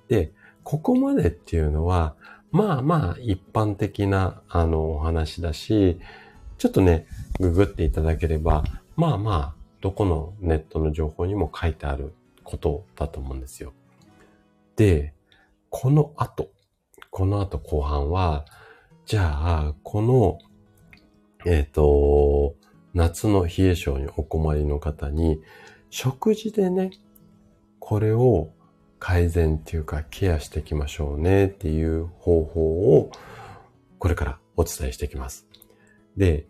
[0.08, 0.32] で、
[0.64, 2.16] ここまでっていうのは、
[2.52, 6.00] まあまあ一般的なあのお話だし、
[6.58, 7.08] ちょっとね、
[7.40, 8.64] ググっていただければ、
[8.96, 13.74] まあまあ、どこのネットの情報にも書いてあることだと思うんですよ。
[14.76, 15.14] で、
[15.70, 16.50] この後、
[17.10, 18.46] この後後半は、
[19.06, 20.40] じゃあ、この、
[21.46, 22.56] えっ、ー、と、
[22.94, 25.42] 夏の冷え性にお困りの方に、
[25.90, 26.92] 食事でね、
[27.80, 28.50] これを
[29.00, 33.12] 改善っていうかケアしていきましょうねっていう方法を
[33.98, 35.48] これからお伝えしていきます。
[36.18, 36.48] で、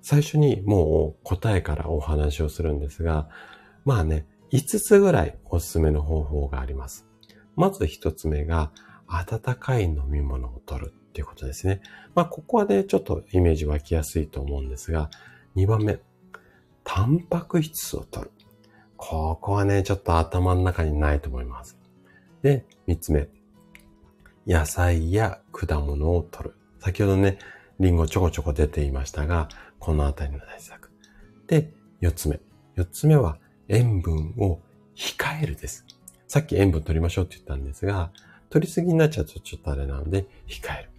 [0.00, 3.28] 最初にもう答えからお話をするんですが、
[3.84, 7.06] まあね、5つぐらいおすすめの方法があります。
[7.54, 8.72] まず1つ目が、
[9.06, 11.82] 温かい飲み物を取るっていうことですね。
[12.14, 15.10] まあ、ここはね、ちょっとイメージ湧きやすいと思うんですが、
[15.56, 16.00] 2番目、
[16.82, 18.30] タンパク質を取る。
[19.04, 21.76] ここはね、ちょっと頭の中にないと思います。
[22.40, 23.28] で、三つ目。
[24.46, 26.54] 野菜や果物を取る。
[26.78, 27.38] 先ほどね、
[27.80, 29.48] リンゴちょこちょこ出ていましたが、
[29.80, 30.92] このあたりの対策。
[31.48, 32.38] で、四つ目。
[32.76, 34.60] 四つ目は塩分を
[34.94, 35.84] 控えるです。
[36.28, 38.12] さっき塩分取りましょうって言ったんですが、
[38.50, 40.90] 取りすぎになっちゃうとちょっとあれなので、控える。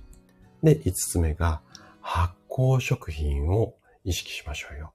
[0.61, 1.61] で、五つ目が
[2.01, 4.91] 発酵食品を意識しましょうよ。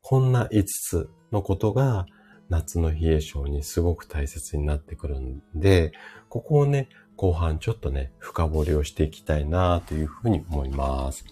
[0.00, 2.06] こんな五つのことが
[2.48, 5.92] 夏の冷え性にすごく大切になってくるんで、
[6.28, 11.24] ここをね、後半ちょっとね、深掘りをしていきたいなというふうに思います。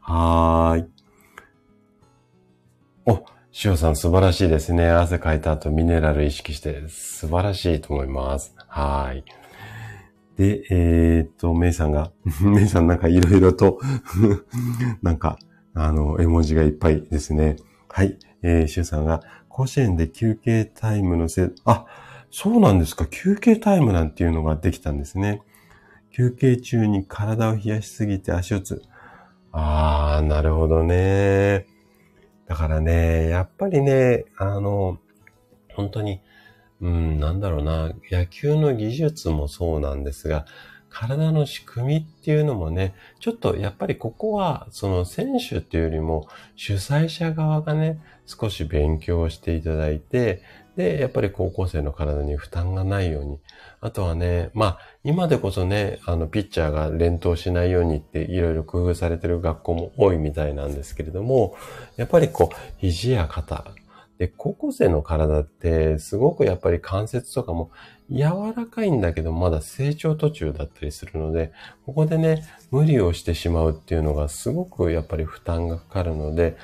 [0.00, 0.88] はーい。
[3.06, 3.24] お、
[3.64, 4.90] 塩さん素晴らしいですね。
[4.90, 8.54] 汗かいた後ミネラル意識して素晴らしいと思います。
[8.66, 9.24] はーい。
[10.36, 13.80] で、えー、っと、メイさんが、 メイさんなんかいろいろと
[15.02, 15.38] なんか、
[15.74, 17.56] あの、絵文字がいっぱいですね。
[17.88, 18.18] はい。
[18.42, 19.20] えー、シュさんが、
[19.58, 21.84] 甲子園で休憩タイムのせ、あ、
[22.30, 23.06] そうなんですか。
[23.06, 25.42] 休憩タイムなんていうのができたんですね。
[26.12, 28.84] 休憩中に体を冷やしすぎて足をつ、
[29.50, 31.66] あー、なるほどね。
[32.46, 35.00] だからね、やっぱりね、あの、
[35.74, 36.20] 本当に、
[36.80, 40.46] うん、なんだろうな、野球の技術もそうなんですが、
[40.90, 50.42] 体の仕組みっていうのもね、ちょっとやっぱりここは、その選手っていうよりも主催者側がね、少し勉強していただいて、
[50.76, 53.40] で、やっぱり高校生の体に負担がないように。
[53.80, 61.56] あとはね、まあ、今でこそね、あの、ピッチャーが連投しないようにっていろいろ工夫されてる学校も多いみたいなんですけれども、
[61.96, 63.64] やっぱりこう、肘や肩。
[64.18, 67.70] で、高校生の体ってすごくやっぱり関節とかも
[68.10, 71.52] 柔らかいんだけどまだ成長途中だったりするので、
[71.84, 76.56] ここでね、無理をしてしまうっていうのがすごくやっぱり負担がかかるので、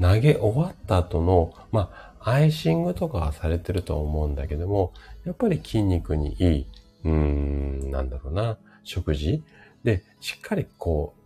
[0.00, 4.92] 投げ終わった後の、まあ、アイシングとかはされてると思うんだけども、
[5.24, 6.66] やっぱり筋肉にいい、
[7.04, 9.42] うーん、なんだろうな、食事
[9.84, 11.18] で、しっかりこう、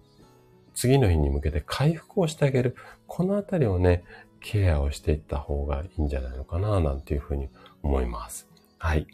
[0.74, 2.76] 次の日に向けて回復をしてあげる。
[3.06, 4.04] このあたりをね、
[4.40, 7.48] ケアをしていった方がいいんじゃないのかな、なんていうふうに
[7.82, 8.48] 思います。
[8.78, 9.06] はい。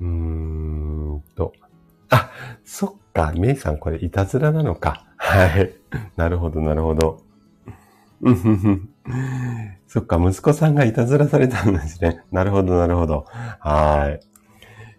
[0.00, 1.52] うーんと。
[2.10, 2.30] あ、
[2.64, 3.32] そっか。
[3.36, 5.06] メイさんこれいたずらなのか。
[5.16, 5.74] はい。
[6.16, 7.22] なるほど、なるほど。
[9.86, 12.22] そっか、息子さんがいたずらされたんですね。
[12.32, 13.26] なるほど、なるほど。
[13.28, 14.20] はい。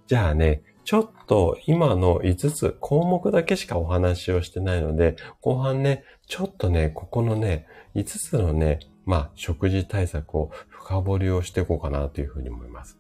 [0.08, 12.99] じゃあね、ちょっと今の5つ項目だけしかお話をしてないので、後半ね、ちょっとね、ここのね、5つのね、まあ、食事対策を深掘りをしていこうかなというふうに思います。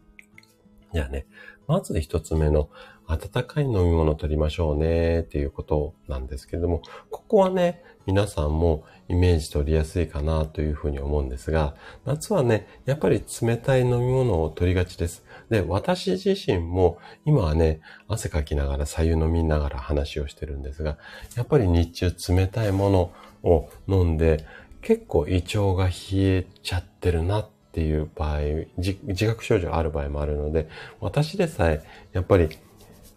[0.93, 1.27] じゃあね、
[1.67, 2.69] まず一つ目の
[3.07, 11.75] 温かい飲み物を取りましょうねっていうことなんですけれども、ここはね、皆さんもイメージ取りやすいかなというふうに思うんですが、
[12.05, 15.23] 夏はね、やっぱり冷たい飲み物を取りがちです。
[15.49, 20.97] で、私自身も今はね、汗かきながら左右飲みながら話をしてるんですが、
[21.35, 23.11] やっぱり日中冷たいもの
[23.43, 24.45] を飲んで、
[24.81, 28.39] 結構胃腸が冷えちゃってるなっていう場合、
[28.77, 30.69] 自覚症状ある場合もあるので、
[31.01, 31.83] 私でさえ、
[32.13, 32.47] やっぱり、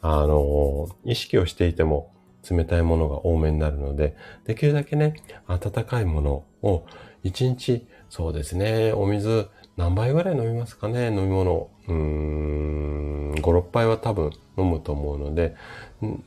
[0.02, 2.10] あの、意識をしていても
[2.50, 4.16] 冷たいものが多めになるので、
[4.46, 5.14] できるだけね、
[5.46, 6.84] 温かいものを
[7.22, 11.70] 1日、そうですね、お水何杯ぐらい飲みますかね、飲み物。
[11.86, 15.54] うーん、5、6杯は多分飲むと思うので、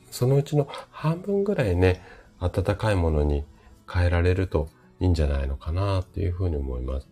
[0.09, 2.01] そのうちの半分ぐらいね、
[2.39, 3.43] 温かいものに
[3.91, 4.69] 変えられると
[5.01, 7.09] いいんじゃないのかなっていうふうに思います。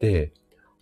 [0.00, 0.32] で、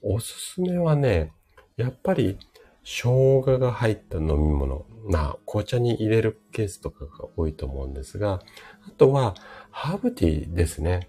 [0.02, 1.32] おすすめはね、
[1.76, 2.38] やっぱり
[2.84, 4.86] 生姜が入った飲み物。
[5.04, 8.40] まあ、紅茶に入れるケースとかが多いと思うんですが、
[8.86, 9.34] あとは、
[9.70, 11.08] ハーブティーですね。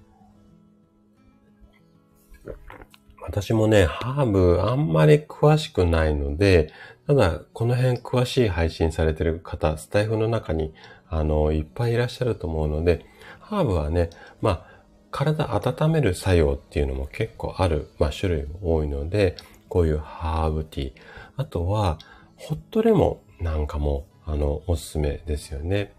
[3.22, 6.72] 私もね、ハーブあんまり詳しくないので、
[7.08, 10.74] ただ、この辺詳しい配信されてる方、スタイフの中に、
[11.08, 13.06] あの、いっぱいいらっしゃると思うので、
[13.40, 14.10] ハーブはね、
[14.42, 14.69] まあ、
[15.12, 19.36] 体温める作用っていうのも結構ある、まあ種類も多いので、
[19.68, 20.94] こういうハーブティー。
[21.38, 22.00] あとは、
[22.36, 25.94] ホットレモンなんかも、あの、おすすめですよね。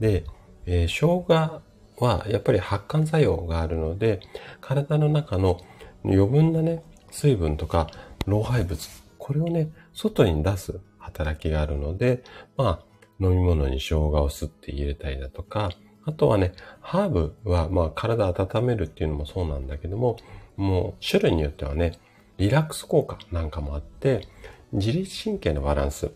[0.00, 0.24] で、
[0.66, 1.62] えー、生姜
[1.98, 4.20] はやっぱり発汗作用があるので、
[4.60, 5.60] 体の中の
[6.04, 7.88] 余分なね、水分とか
[8.26, 8.88] 老廃物、
[9.18, 12.22] これをね、外に出す働きがあるので、
[12.56, 15.70] まあ、飲み物に生姜をすって入れたりだとか、
[16.06, 20.16] あとはね、ハーブは、まあ、体温めるっていうのもそうなんだけども、
[20.56, 21.98] もう、種類によってはね、
[22.38, 24.28] リラックス効果なんかもあって、
[24.72, 26.12] 自律神経のバランス。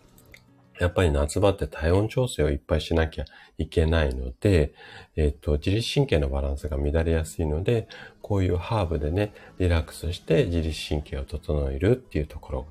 [0.79, 3.25] やっぱり夏場って体温調整をいっぱいしなきゃ
[3.59, 4.73] いけないので、
[5.17, 7.89] えっ、と、自律神経のバランスが乱れやすいので、
[8.23, 12.67] こういうハーブでね、リラックスして自律神経を整えるっていうところが、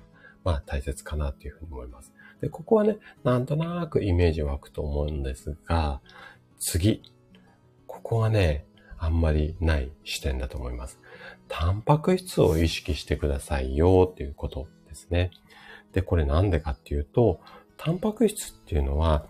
[0.45, 2.13] まあ大切かなっていうふうに思います。
[2.41, 6.01] で、ここはね、なんとなくイメージ湧くと思うんですが、
[6.59, 7.01] 次。
[7.87, 8.65] ここはね、
[8.97, 10.99] あんまりない視点だと思います。
[11.47, 15.31] タンパク質を意識してくださいよっていうことですね。
[15.93, 17.39] で、これなんでかっていうと、
[17.77, 19.25] タンパク質っていうのは、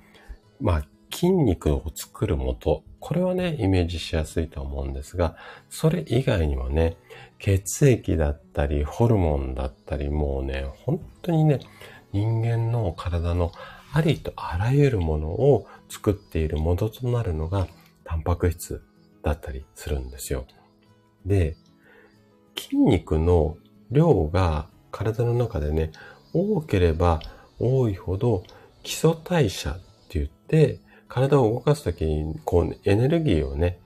[0.60, 2.84] まあ、筋肉を作る元。
[3.00, 5.38] これはね、イメージしやすいと思うんですが、
[5.70, 6.98] それ以外にはね、
[7.38, 11.60] 血液だったり、ホルモンだったり、もうね、本当にね、
[12.12, 13.52] 人間の体の
[13.94, 17.68] ありとあらゆるものを作っている元となるのが
[18.04, 18.84] タンパク質
[19.24, 20.46] だったりするんですよ。
[21.26, 21.58] で、
[22.58, 23.58] 筋肉の
[23.92, 25.92] 量が体の中でね、
[26.34, 27.20] 多ければ
[27.60, 28.44] 多いほど
[28.84, 29.78] 基礎代謝っ
[30.08, 33.80] て言って、体を動かすときに、こう、エネルギーをね、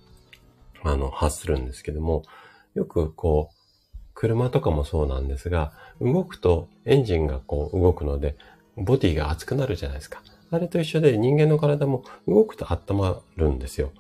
[0.84, 2.24] あの、発するんですけども、
[2.76, 3.56] よくこう、
[4.14, 8.36] 車とかもそうなんですが、動くとエンジンがこう動くので、
[8.76, 10.22] ボディが熱くなるじゃないですか。
[10.54, 13.92] あれと一緒で人間の体も動くと温まるんですよ。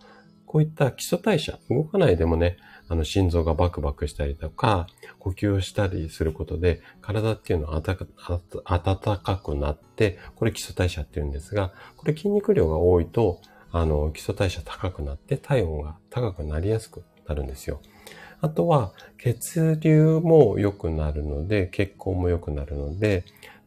[0.45, 4.85] こういった基礎代謝、動かないでもね、あの心臓がバクバクしたりとか、
[5.17, 13.39] 呼吸をしたりすることで、体っていうのは暖かくなって、これ基礎代謝って言うんですが、これ筋肉量が多いと、
[13.71, 17.81] あの、基礎代謝高くなって体温が高くなりやすくなるんですよ。
[18.41, 23.23] あとは、血流も良くなるので、血行も良くなるので、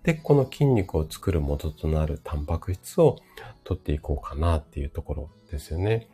[0.06, 3.16] で、この筋肉を作る元となるタンパク質を
[3.64, 6.08] 取っていこうかなっていうところですよね。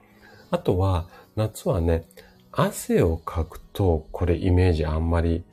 [0.51, 2.07] あとは、夏はね、
[2.53, 5.45] 汗をかくと、これイメージあんまり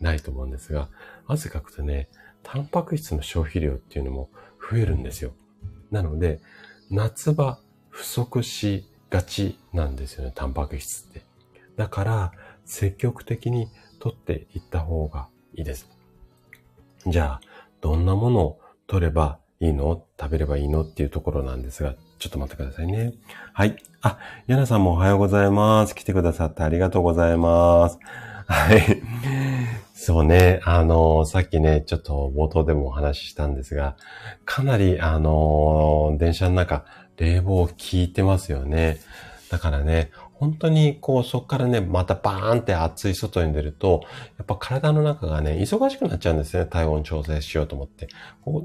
[0.00, 0.88] ないと思うんですが、
[1.28, 2.08] 汗かくとね、
[2.42, 4.28] タンパク質の消費量っていうのも
[4.60, 5.32] 増えるんですよ。
[5.92, 6.40] なので、
[6.90, 7.60] 夏場
[7.90, 11.22] 不足しがちなんですよね、タンパク質って。
[11.76, 12.32] だから、
[12.64, 13.68] 積極的に
[14.00, 15.88] 取っていった方がいいです。
[17.06, 17.51] じゃあ、
[17.82, 20.06] どんなものを取ればいいの？
[20.18, 20.82] 食べればいいの？
[20.82, 23.12] っていうところなんですが、ちょっと待ってくださいね。
[23.52, 23.76] はい。
[24.00, 25.94] あ、ヤナさんもおはようございます。
[25.94, 27.98] 来てくださってありがとうございます。
[28.46, 29.02] はい。
[29.94, 33.96] そうね、あの、さっきね、ちょっと冒頭でもお話ししたんですが、
[34.44, 36.84] かなり、あの、電車の中、
[37.16, 38.98] 冷房効いてますよね。
[39.48, 40.10] だからね、
[40.42, 44.02] 本当にこうそこからね、またバーンって暑い外に出ると、
[44.38, 46.66] やっぱ体の中がね、忙しくなっちゃうんですね。
[46.66, 48.08] 体温調整しようと思って。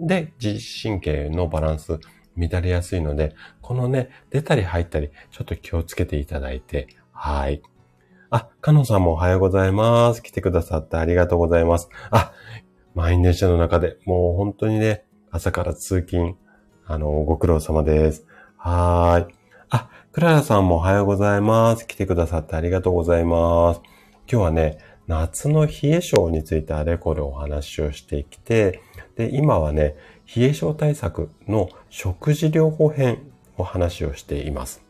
[0.01, 1.99] で、自律神経のバランス
[2.35, 7.61] 乱れやすいので、このね、出たり入ったり、ちょっと気をつけていただいて、はい。
[8.31, 10.23] あ、かのさんもおはようございます。
[10.23, 11.89] 来てくださってありがとうございます。
[12.09, 12.33] あ、
[12.95, 16.37] 満員電車の中で、もう本当にね、朝から通勤、
[16.87, 18.25] あの、ご苦労様です。
[18.57, 19.36] はーい。
[20.17, 21.85] クララさんもおはようございます。
[21.85, 23.81] 来てくださってありがとうございます。
[24.27, 28.81] 今日はね、夏の冷え性についてあれこれお話をしてきて、
[29.15, 29.95] で、今はね、
[30.35, 34.83] 冷え性対策の食事療法編お話をしています。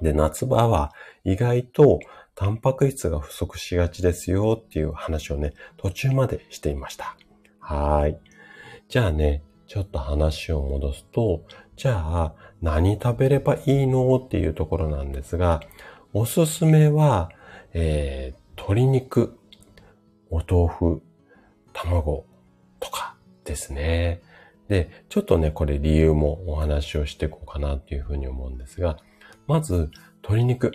[0.00, 0.94] で、夏場は
[1.24, 2.00] 意外と
[2.34, 7.18] タンパク質が不足しがちですよっていう話をね、途中までしていました。
[7.60, 8.18] はい。
[8.88, 11.42] じゃあね、ちょっと話を戻すと、
[11.76, 14.16] じゃあ何食べればいいの？
[14.16, 15.60] っていうところなんですが、
[16.12, 17.30] おすすめは、
[17.72, 19.38] えー、鶏肉、
[20.30, 21.02] お豆腐、
[21.72, 22.26] 卵
[22.80, 24.22] とかですね。
[24.68, 28.98] で、ちょっとね、これ理由もお話をしていこうかなっていうふうに思うんですが、
[29.46, 29.90] まず、
[30.22, 30.72] 鶏肉。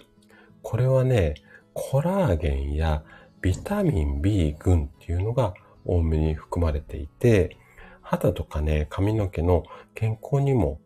[0.64, 1.36] これはね、
[1.74, 3.04] コラーゲンや
[3.42, 5.54] ビタミン B 群っていうのが
[5.86, 7.58] 多めに含まれていて、
[8.02, 9.64] 肌とかね、髪の毛の
[9.94, 10.80] 健康にも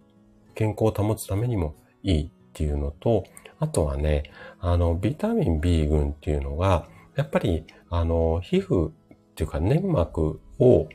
[0.58, 3.26] 健康を保つためにもいいっていうのと、
[3.60, 4.24] あとはね、
[4.60, 8.92] あの、ビタミン B 群っていうのが、やっぱり、あの、皮膚っ
[9.36, 10.88] ていうか粘膜を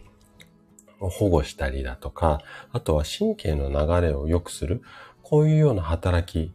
[0.98, 2.40] 保護したりだとか、
[2.72, 4.82] あとは神経の流れを良くする、
[5.22, 6.52] こういうような働き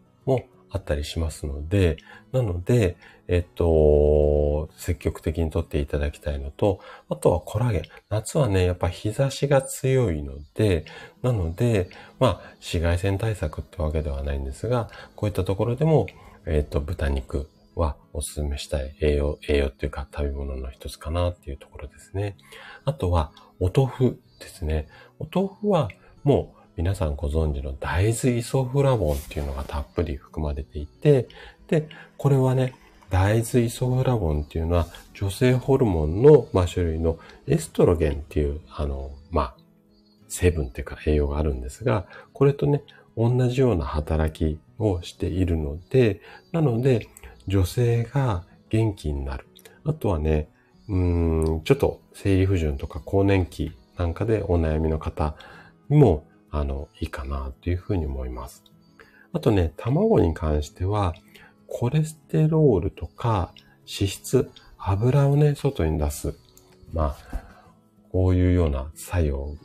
[0.69, 1.97] あったりしますので、
[2.31, 2.97] なので、
[3.27, 7.81] えっと、積極的にとっていただきたいのと、あとはコラーゲン。
[8.09, 10.85] 夏はね、やっぱ日差しが強いので、
[11.21, 11.89] なので、
[12.19, 16.07] まあ、紫外線対策ってわけではないんですが、こういったところでも、
[16.45, 22.37] えっと、豚肉はお勧めしたい栄養、栄養っていうか食べ物の一つかなっていうところですね。
[22.85, 24.87] あとは、お豆腐ですね。
[25.19, 25.89] お豆腐は
[26.23, 31.27] もう皆さんご存知の大豆イソフラボンっていうのがたっぷり含まれていて、
[31.67, 32.75] で、これはね、
[33.09, 37.17] 大豆イソフラボンっていうのは女性ホルモンの、まあ、種類の
[37.47, 39.55] エストロゲンっていう、あの、まあ、
[40.27, 42.83] 成分っていうか栄養があるんですが、これとね、
[43.17, 46.21] 同じような働きをしているので、
[46.51, 47.07] なので、
[47.47, 49.47] 女性が元気になる。
[49.83, 50.47] あとはね、
[50.89, 55.35] うん、ちょっと生理不順とか更年期なんかでお悩みの方
[55.89, 58.63] にもあの、いいかなというふうに思います。
[59.33, 61.13] あとね、卵に関しては、
[61.67, 66.35] コレステロールとか脂質、油をね、外に出す。
[66.93, 67.43] まあ、
[68.11, 69.55] こういうような作用。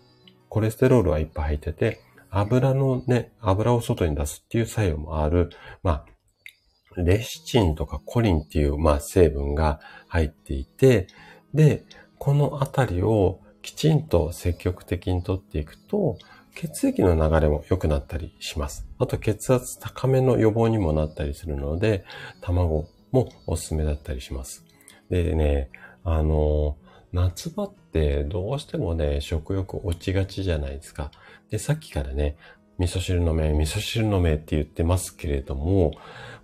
[0.49, 5.51] コレステロールはいっぱい入ってて、油のね、油を外に出すっていう作用もある。
[5.83, 11.07] まあ、レシチンとかコリンっていう、まあ、成分が入っていて、
[11.55, 11.85] で、
[12.19, 16.19] このあたりをきちんと積極的にとっていくと、
[16.55, 18.87] 血液の流れも良くなったりします。
[18.99, 22.05] あと血圧高めの予防にもなったりするので、
[22.41, 24.65] 卵もおすすめだったりします。
[25.11, 25.71] でね、
[26.05, 26.77] あの、
[27.13, 31.11] 夏場ってどうしてもね、食欲落ちがちじゃないですか。
[31.51, 32.37] で、さっきからね、
[32.79, 35.93] 味噌汁飲め、味噌汁飲めって言ってますけれども、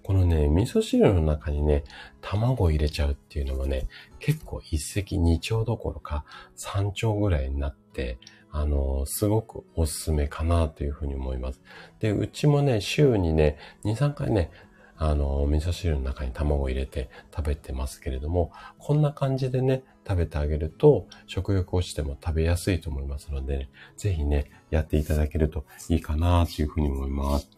[0.03, 1.85] このね、味噌汁の中にね、
[2.21, 3.89] 卵入れちゃうっていうのもね、
[4.19, 8.19] 結構一石二鳥どころか三鳥ぐらいになって、
[8.51, 11.61] あの、すごくおすすめかなというふうに思います。
[12.01, 14.51] で、うちもね、週にね、2、3回ね、
[14.97, 27.49] あの、味噌汁の中に卵を入れて食べてますけれども、こんな感じでね、食べてあげると、食欲落ちても食べやすいと思いますので、ね、ぜひね、やっていただけるといいかなというふうに思います。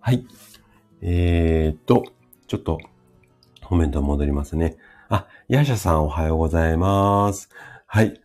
[0.00, 0.26] はい。
[1.02, 2.04] えー、っと、
[2.48, 2.80] ちょっと、
[3.64, 4.76] コメント戻りますね。
[5.08, 7.50] あ、ヤシャさんおはようございます。
[7.86, 8.19] はい。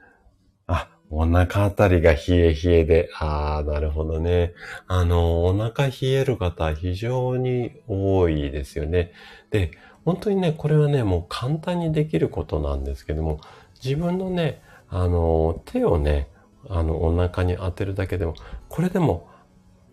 [1.10, 4.54] お腹あたりが冷え冷えで、ああ、なるほどね。
[4.88, 9.12] あの、お腹冷える方非常に多いですよね。
[9.52, 9.72] で、
[10.04, 13.40] 本当にね、これはね、もう簡単にできることなんですけども、
[13.84, 16.28] 自分のね、あの、手をね、
[16.70, 18.36] あの、お腹に当てるだけでも、
[18.70, 19.30] これでも、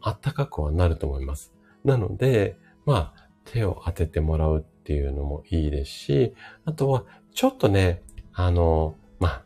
[0.02, 1.52] あったかくはなると思います。
[1.84, 6.34] なので、まあ、手を当ててもらうっていうのもいいですし、
[6.64, 7.04] あとは、
[7.34, 8.02] ちょっとね、
[8.32, 9.42] あの、まあ、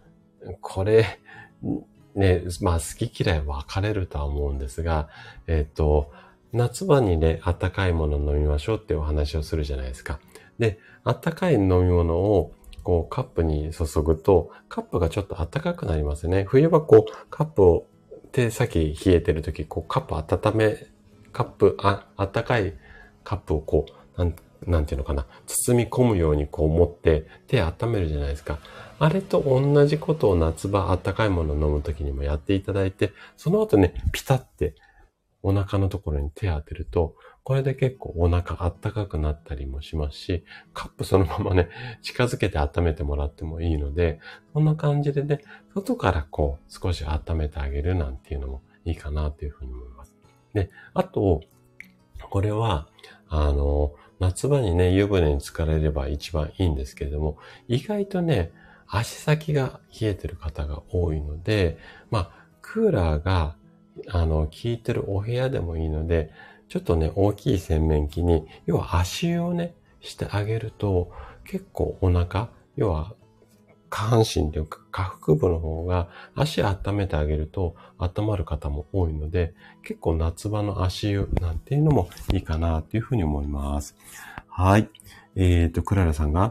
[0.61, 1.21] これ、
[2.15, 5.09] ね、まあ、好き嫌い分かれるとは思うんですが、
[5.47, 6.11] えっ、ー、と、
[6.53, 10.19] 夏場にね、あったかいもの飲みましょうってお話をするじゃないですか。
[10.59, 12.53] で、あったかい飲み物を
[12.83, 16.45] こうカップに注ぐと、カップがちょっとあったかくなりますね。
[16.45, 17.87] 冬はこう、カップを
[18.33, 20.87] 手先冷えてるとき、こうカップ温め、
[21.33, 22.75] カップ、あ、あったかい
[23.25, 23.87] カップをこ
[24.17, 24.35] う、なん、
[24.67, 28.59] なんていうのかな、包み込むようにこう持って手温めるじゃないですか。
[28.99, 34.75] あれと同じことを夏場あったかいものを飲むときにもやっていただいて、その後ね、ピタって
[35.43, 40.45] お腹のところに手当てると、これで結構お腹あったかくなったりもしますし、
[40.75, 41.69] カップそのままね、
[42.03, 44.19] 近づけて温めてもらってもいいので、
[44.53, 45.41] こんな感じでね、
[45.75, 50.17] 外からこう少し温めてあげるなんていうのもいいかなというふうに思います。
[50.55, 51.43] で、あと、
[52.31, 52.89] これは、
[53.29, 57.37] あの、夏場にね、湯船に浸かれれば一番いいんですけれども、
[57.69, 58.51] 意外とね、
[58.89, 61.79] 足先が冷えてる方が多いので、
[62.11, 63.57] まあ、クーラーが、
[64.09, 66.31] あの、効いてるお部屋でもいいので、
[66.69, 71.11] ちょっとね、大きい洗面器に、要は足湯をね、してあげると、
[71.45, 73.15] 結構お腹、要は
[73.89, 83.97] 下半身というか下腹部の方が足温めてあげると温まる方も多いので、結構夏場の足湯なんていうのもいいかなというふうに思います。
[84.49, 84.89] はい。
[85.35, 86.51] えっ、ー、と、クララさんが、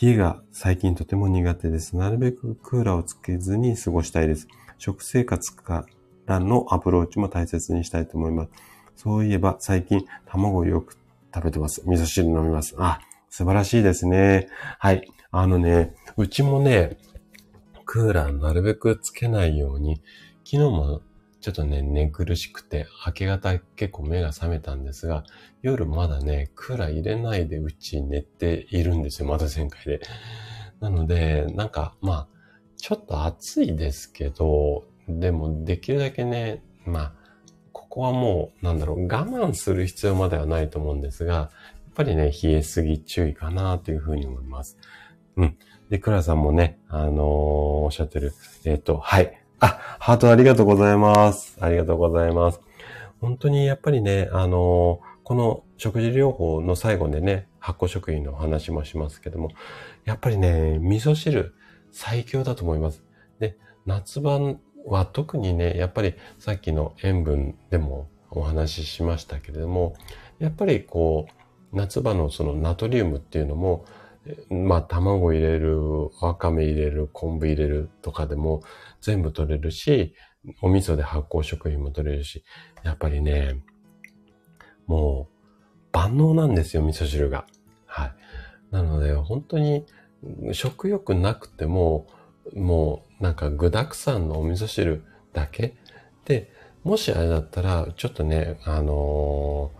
[0.00, 1.96] 冷えが最近とても苦手です。
[1.96, 4.46] なるべくクーラーをつけずに過ごしたいです。
[4.76, 5.86] 食生活か
[6.26, 8.50] らのアプローチも大切にしたいと思います。
[8.94, 10.98] そういえば最近卵をよく
[11.34, 11.82] 食べてます。
[11.86, 12.74] 味噌汁飲みます。
[12.76, 14.48] あ、素晴らしいですね。
[14.78, 15.10] はい。
[15.30, 16.98] あのね、うちもね、
[17.86, 20.02] クーラーなるべくつけないように、
[20.44, 21.00] 昨日も
[21.46, 25.22] ちょっとね、寝苦しくて、明け方結構目が覚めたんですが、
[25.62, 30.00] 夜まだね、クーラー入れないでうち寝ているんですよ、まだ前回で。
[30.80, 32.28] なので、なんか、まあ、
[32.76, 37.12] ちょっと暑いですけど、でもできるだけね、まあ、
[37.70, 41.50] ここはもう、なんだろう、我慢する必要まではないと思うんですが、やっ
[41.94, 44.78] ぱりね、冷えすぎ注意かなというふうに思います。
[45.36, 45.56] うん。
[45.90, 48.34] で、クラさんもね、あのー、おっしゃってる。
[48.64, 49.45] えっ、ー、と、はい。
[49.60, 51.56] あ、ハートありがとうございます。
[51.60, 52.60] ありがとうございます。
[53.20, 59.50] 本当にやっぱりね、あの、この食事療法の最後でね、発酵食品の話もしますけども、
[60.04, 61.54] やっぱりね、味噌汁
[61.90, 63.02] 最強だと思います。
[63.40, 64.38] で、夏場
[64.86, 69.94] は特にね、やっぱりさっきの塩分でもお話ししましたけれども、
[70.38, 71.26] やっぱりこ
[71.72, 73.86] う、夏場のそのナトリウムっていうのも、
[74.50, 78.62] まあ、卵入れる、わかめ入れる、昆布入れるとかでも
[79.00, 80.14] 全部取れるし、
[80.62, 82.44] お味噌で発酵食品も取れるし、
[82.82, 83.60] やっぱりね、
[84.86, 85.36] もう
[85.92, 87.46] 万能なんですよ、味噌汁が。
[87.86, 88.12] はい。
[88.70, 89.86] なので、本当に
[90.52, 92.06] 食欲なくても、
[92.54, 95.76] もうなんか具沢山のお味噌汁だけ
[96.24, 96.52] で、
[96.84, 99.72] もしあれだったら、ちょっとね、あの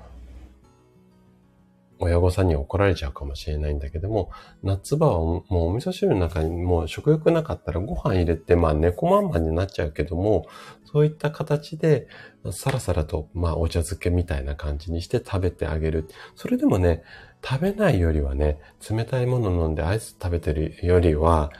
[1.99, 4.31] 親御さんに怒られちゃうかもしれないんだけども、
[4.63, 10.47] 夏場はもうお味噌汁の中にもう食欲なかったらご飯入れて、まあ猫まんまになっちゃうけども、
[10.85, 12.07] そういった形で、
[12.53, 16.09] さらさらと、まあお茶漬けみたいな感じにして食べてあげる。
[16.35, 17.03] それでもね、
[17.49, 18.59] 食べないよりはね、
[18.91, 21.51] 冷たいもの飲んでアイス食べてるよりは、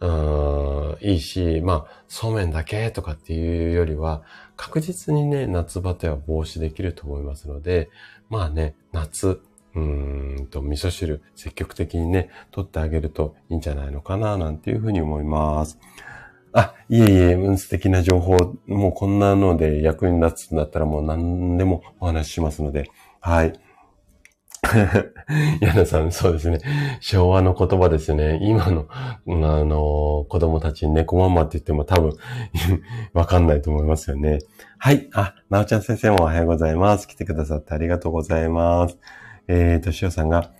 [0.00, 4.22] うーん、いいし、まあ、そうめんだけとかっていうよりは、
[4.56, 7.88] 確実にね、夏バテは防止できると思いますので、
[8.28, 9.40] まあね、夏、
[9.74, 15.78] うーんと、味噌汁、積極的にね、取ってあげるといいんじゃないのかな、なんていうふうに思います。
[16.52, 23.52] あ、いえいえ、うん素敵な情報、もうこんなので役に立つんだったらもう何でもお話ししますので、はい。
[25.60, 26.60] 矢野さん、そうですね。
[27.00, 28.38] 昭和の言葉ですね。
[28.42, 32.12] 今の、あの、子供たちに猫ママって言っても多分
[33.12, 34.38] わかんないと思いますよね。
[34.78, 35.08] はい。
[35.14, 37.08] あ、なおちゃん先生もおはようございます。
[37.08, 38.98] 来てくださってありがとうございます。
[39.48, 40.50] えーと、しおさんが、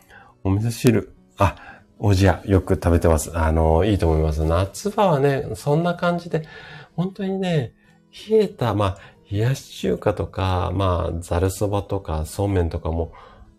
[0.44, 1.56] お味噌汁、あ、
[1.98, 3.36] おじや、よく食べてます。
[3.36, 4.44] あの、いいと思います。
[4.44, 6.42] 夏場はね、そんな感じで、
[6.96, 7.74] 本当にね、
[8.28, 8.98] 冷えた、まあ、
[9.30, 13.12] 冷やし中華とか、まあ、ざるそばとか、そうめんとかも、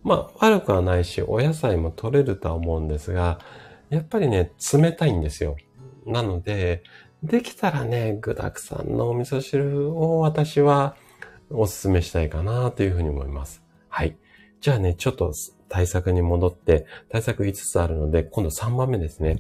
[0.03, 3.39] まあ、悪くはないし、お野菜も取れるとは思うんですが、
[3.89, 5.55] やっぱりね、冷たいんですよ。
[6.05, 6.83] なので、
[7.23, 10.95] できたらね、具沢山のお味噌汁を私は
[11.49, 13.63] お勧めしたいかなというふうに思います。
[13.87, 14.17] はい。
[14.63, 15.33] じゃあね、ちょっと
[15.67, 19.37] 対策に戻って、対策5つあるので、今度3番目ですね。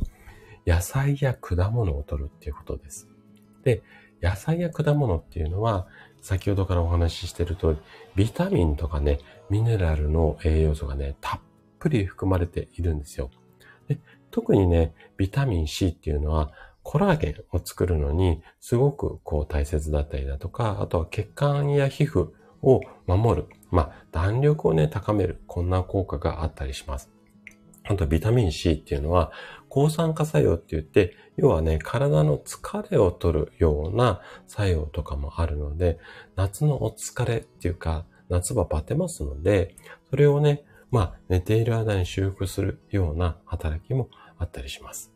[0.67, 3.07] 野菜や果物を取るっていうことです。
[3.63, 3.83] で、
[4.21, 5.87] 野菜や果物っていうのは、
[6.19, 7.77] 先ほどからお話ししてる通り、
[8.15, 9.19] ビタミンとかね、
[9.49, 11.39] ミネラルの栄養素がね、たっ
[11.79, 13.31] ぷり含まれているんですよ。
[13.87, 13.99] で
[14.29, 16.51] 特にね、ビタミン C っていうのは、
[16.81, 22.31] コラーゲンを作るのにすごくこう大切だったりだとか、あとは血管や皮膚
[22.63, 23.47] を守る。
[23.69, 25.41] まあ、弾力をね、高める。
[25.47, 27.11] こんな効果があったりします。
[27.83, 29.31] あと、ビタミン C っていうのは、
[29.69, 35.99] 抗酸化作用って言って、要はね、体の疲れを取るような作用とかもあるので、
[36.35, 39.75] 夏のお疲れっていうか、夏場バテますので、
[40.09, 45.11] それをね、まあ、寝ている間に修復するような働きもあったりします。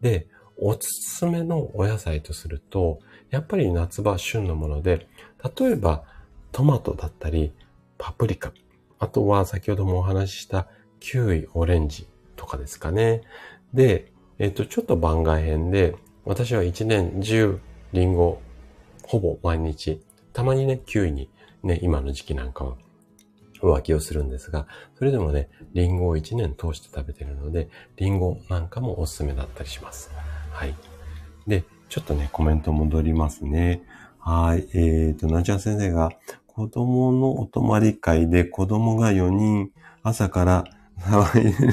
[0.00, 0.80] で、おす
[1.18, 5.08] すめのお野菜とすると、やっぱり夏場旬のもので、
[5.58, 6.04] 例えば
[6.52, 7.52] トマトだったり、
[7.98, 8.52] パプリカ、
[8.98, 10.66] あとは先ほどもお話しした
[11.00, 13.22] キウイ、オレンジとかですかね。
[13.74, 15.94] で、えっ、と、ちょっと番外編で、
[16.24, 17.60] 私は一年中
[17.92, 18.40] リンゴ、
[19.04, 20.00] ほぼ毎日、
[20.32, 21.28] たまにね、キウイに
[21.62, 22.76] ね、今の時期なんかは
[23.60, 30.10] 浮気をするんですが、それでもね、リンゴを1年通して食べてるので、リンゴなんかもおすすめだったりします。
[30.52, 30.74] はい。
[31.46, 33.82] で、ちょっとね、コメント戻りますね。
[34.18, 34.68] はい。
[34.74, 34.78] え
[35.12, 36.12] っ、ー、と、なちゃん先生が、
[36.60, 39.70] 子供のお泊まり会で子供が4人
[40.02, 40.64] 朝から
[40.98, 41.72] 騒いでる。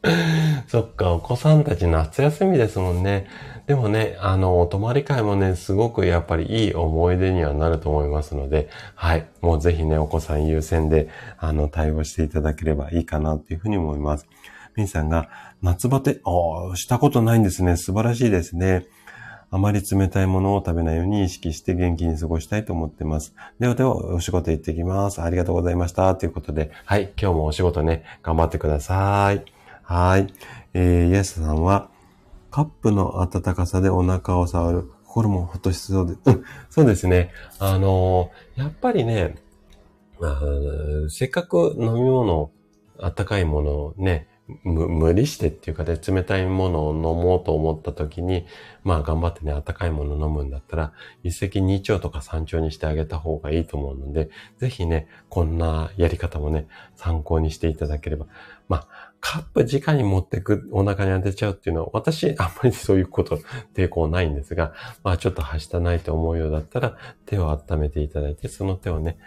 [0.66, 3.26] そっか、お子さんたち夏休みですもんね。
[3.66, 9.28] でもね、あの、お泊まり会もね、すごくやっぱりいい思い出にはなると思いますので、はい。
[9.42, 14.26] もうぜひね、お子さん優先で、あの、対応していただければいいかなっていうふうに思います。
[14.74, 15.28] みんさんが、
[15.60, 17.76] 夏バテ、ああ、したことないんですね。
[17.76, 18.86] 素晴らしいですね。
[19.50, 23.34] あまり冷たいものを食べないように意識して元気に過ごしたいと思ってます。
[23.58, 25.22] ではでは、お仕事行ってきます。
[25.22, 26.14] ありがとうございました。
[26.16, 29.44] ということで、はい、今日もお仕事ね、頑張ってください。
[29.82, 30.32] はい。
[30.74, 31.88] えー、イエスさんは、
[32.50, 34.90] カップの温かさでお腹を触る。
[35.04, 37.30] 心もほっとしそうで、うん、そうですね。
[37.58, 39.36] あのー、やっぱりね、
[41.08, 42.50] せっかく飲み物、
[42.98, 44.28] 温かいものをね、
[44.62, 48.46] 無理してっていうかで、冷たいものを飲もうと思った時に、
[48.84, 50.92] まあ頑張ってね、温かいものを飲むんだったら、
[51.24, 58.26] 一石二鳥とか三鳥にしてあげた方がいいと思うので、ぜひね、こんなやり方もね、参考にしていただければ。
[58.68, 63.40] まあ、カップ直に持ってく、お腹に当てちゃうっていうのは、私、あんまりそういうこと
[63.74, 69.18] 抵抗ないんですが、まあちょっとはしたないと思うようだったら、手を温めていただいて、その手をね、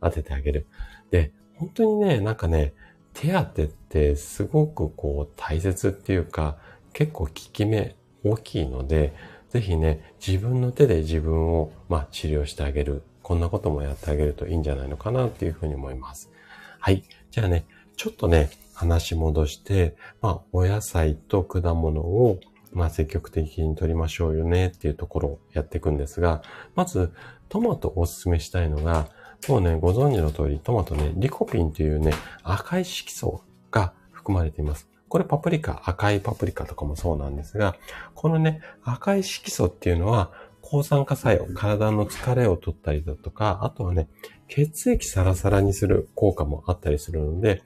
[0.00, 0.66] 当ててあげる。
[1.12, 2.74] で、本当にね、なんかね、
[3.16, 3.76] 手当てって
[4.16, 6.56] すごくこう大切っていうか、
[6.92, 9.14] 結構効き目大きいので、
[9.50, 13.02] ぜひね、自分の手で自分を、まあ、治療してあげる。
[13.22, 16.30] こんなこともやってあげるといいんじゃないのかなっていうふうに思います。
[16.78, 17.04] はい。
[17.30, 17.66] じゃあね、
[17.96, 22.38] ちょっとね、話戻して、まあ、お野菜と果物を、
[22.72, 26.42] まあ、積極的に取りましょうよねっていうところをやっていくんですが、
[26.74, 27.12] まず、
[27.48, 29.08] トマトをおすすめしたいのが、
[29.48, 34.88] もうね、ご存知の通り、トマトね、リコピンというね、赤い色素が含まれています。
[35.08, 37.76] これパプリカ、赤いパプリカとかもそうなんですが、
[38.14, 44.08] このね、赤い色素っていうのは、抗酸化作用、体の疲れを取ったりだとか、あとはね、
[44.48, 47.62] 血液サラサラにする効果もあったりするので、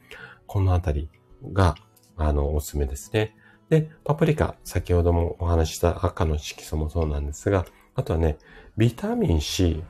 [0.46, 1.09] このあたり
[1.53, 1.76] が、
[2.16, 3.34] あの、おすすめですね。
[3.70, 8.36] で、パプリカ、先ほどもお話しした赤の色素もそうなんですが、あとはね、
[8.76, 9.82] ビタミン C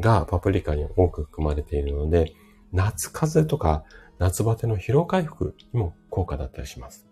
[0.00, 2.32] がパプリカに多く含まれているので、
[2.72, 3.84] 夏風邪とか
[4.18, 7.06] 夏バテの疲労回復にも効果だったりします。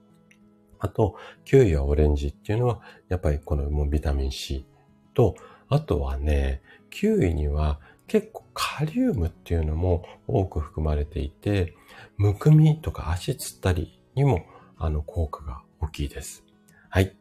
[0.79, 4.67] あと、キウイやオレンジっていうのは、やっぱりこのもビタミン C
[5.15, 5.35] と、
[5.69, 11.75] あとはね、キウイには結構カリウムっていうのも多く含まれていて、
[12.17, 14.45] むくみとか足つったりにも、
[14.77, 16.45] あの、効果が大きいです。
[16.91, 17.17] はい。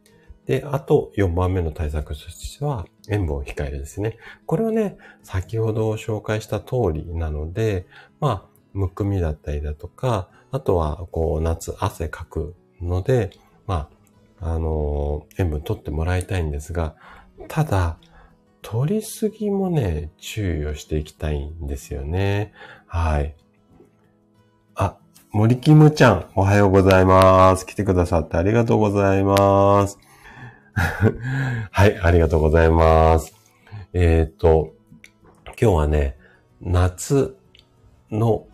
[0.45, 4.17] で、あと4番目の対策としては、塩分を控えるですね。
[4.45, 7.87] これはね、先ほど紹介した通りなので、
[8.19, 13.31] まあ、むくみだったりだとか、あとは、こう、夏、汗かくので、
[13.65, 13.89] ま
[14.39, 16.95] あ、あのー、塩分取ってもらいたいんですが、
[17.47, 17.97] ただ、
[18.61, 22.53] 取りすぎもね、注意をしていきたいんですよね。
[22.87, 23.35] はい。
[24.75, 24.97] あ、
[25.31, 27.65] 森キムちゃん、おはようございます。
[27.65, 29.99] 来てくださってありがとうございます。
[30.75, 33.35] はい、ありがとうございます。
[33.93, 34.73] えっ、ー、と、
[35.59, 36.17] 今日はね、
[36.61, 37.37] 夏
[38.09, 38.47] の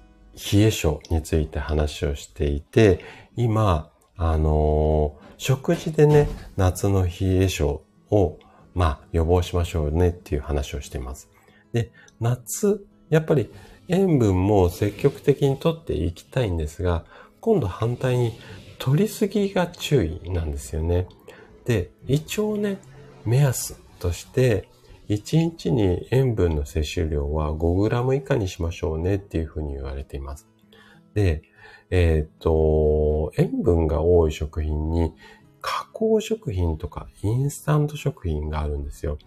[0.52, 3.00] 冷え性について話をしていて、
[3.36, 8.38] 今、あのー、食事でね、夏の冷え性を、
[8.74, 11.30] まあ、予防しましょうねっていう話をしています。
[11.74, 13.52] で、夏、やっぱり
[13.88, 17.06] 塩分も積極的にとっていきたいんですが、
[17.42, 18.34] 今度反対に
[18.78, 21.08] 取りすぎが注意なんですよね。
[21.66, 22.78] で、一応ね、
[23.26, 24.69] 目安として、
[25.10, 30.48] 1日に塩分の摂取量は 5g 以下にしましょうねっていうふうに言われています。
[31.16, 31.42] で、
[31.90, 35.14] えっ、と、塩分が多い食品に
[35.62, 39.18] 加工食品とかインスタント食品があるんですよ。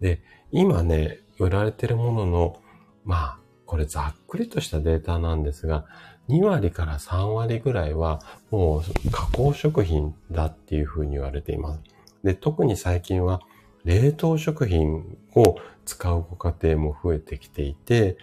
[0.00, 0.20] で、
[0.50, 2.60] 今ね、売られてるものの、
[3.04, 5.86] まあ、これざっくりとしたデータなんですが、
[6.28, 8.20] 2割から3割ぐらいは
[8.50, 11.80] もう加工食品だっていうふうに言われています。
[12.24, 13.40] で、特に最近は
[13.84, 18.16] 冷凍食品を使うご家庭も増えてきていて、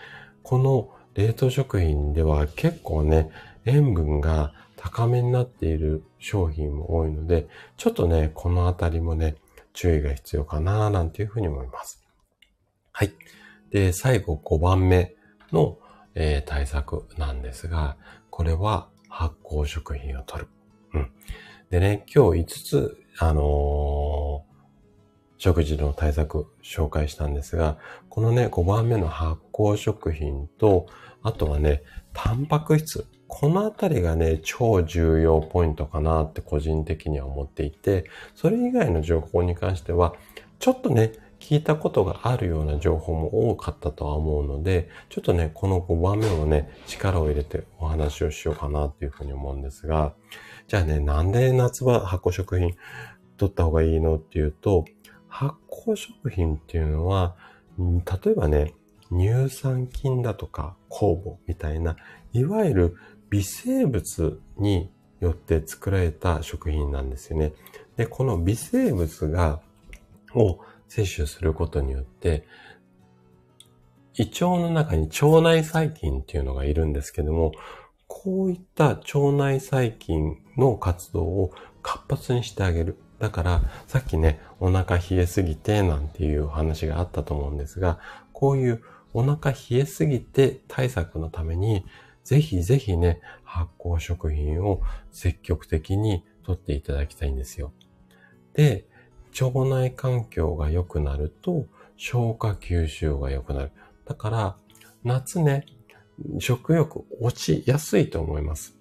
[0.43, 3.29] この冷凍食品では結構ね、
[3.65, 7.47] 塩分が高めになっている商品も多いので、
[7.77, 9.35] ちょっとね、このあたりもね、
[9.73, 12.03] 注意が必要かななんていうふうに思います。
[12.91, 13.13] はい。
[13.71, 15.15] で、最後5番目
[15.51, 15.77] の
[16.15, 17.97] えー、対策なんですが、
[18.29, 20.49] これは発酵食品を取る。
[20.93, 21.11] うん。
[21.69, 24.54] でね、今日5つ、あのー、
[25.37, 27.77] 食事の対策紹介したんですが、
[28.09, 30.87] このね、5番目の発酵食品と、
[31.21, 31.83] あとはね、
[32.13, 33.07] タンパク質。
[33.27, 38.05] このあたりがね、超重要ポイントかなって個人的には思っていて、
[38.35, 40.13] それ以外の情報に関しては、
[40.59, 50.13] ちょっとね、聞いたことがあるような情報も多かったとは思うので、ちょっとね、この5番目をね、力を入れてお話をしようかなっていうふうに思うんですが、
[50.67, 52.75] じゃあね、なんで夏場発酵食品
[53.37, 54.85] 取った方がいいのっていうと、
[55.35, 57.35] 発酵食品っていうのは、
[57.77, 58.73] 例えばね、
[59.09, 61.97] 乳酸菌だとか酵母みたいな、
[62.31, 62.95] いわゆる
[63.29, 67.51] 微生物によって作られた食品なんですよね。
[67.97, 69.59] で、この微生物が、
[70.35, 72.47] を摂取することによって、
[74.17, 77.51] 胃腸の中に腸内細菌っていうのがいるんですけども、
[78.07, 82.97] こういった腸内細菌の活動を活発にしてあげる。
[83.19, 87.99] だから、さっきね、お腹冷えすぎてなんていう話があったと思うんですが、
[88.33, 88.83] こういう
[89.13, 91.85] お腹冷えすぎて対策のために、
[92.23, 94.81] ぜひぜひね、発酵食品を
[95.11, 97.71] 積極的にとっていただきたいんですよ。
[98.53, 98.85] で、
[99.39, 101.65] 腸内環境が良くなると、
[101.97, 103.71] 消化吸収が良くなる。
[104.05, 104.57] だから、
[105.03, 105.65] 夏ね、
[106.39, 108.75] 食欲落ちやすいと思います。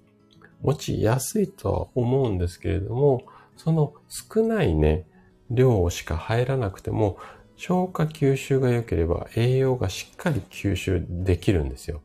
[0.63, 3.23] 落ちやすいとは思うんですけれども、
[3.57, 5.07] その少ないね、
[5.51, 7.19] 量しか入らなくても、
[7.57, 12.03] 消化吸収が良ければ栄養がしっかり吸収できるんですよ。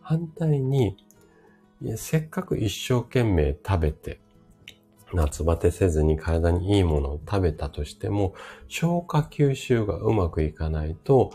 [0.00, 0.96] 反対に、
[1.96, 4.20] せっかく一生懸命食べて、
[5.12, 8.34] 夏バテせずに体にいいものを食べたとしても、
[8.68, 11.32] 消化吸収がうまくいかないと、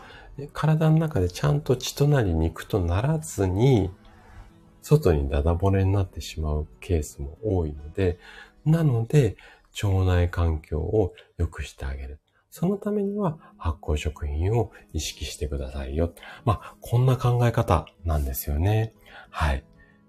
[0.52, 3.90] 体の中でちゃんと血となり肉とならずに、
[4.82, 8.18] 外にダダ漏れになってしまうケースも多いので、
[8.64, 9.36] なので、
[9.82, 12.20] 腸内環境を良くしてあげる。
[12.50, 16.12] そのためには発酵食品を意識してくださいよ。
[16.44, 18.92] まあ、こんな考え方なんですよね。
[19.30, 19.64] はい。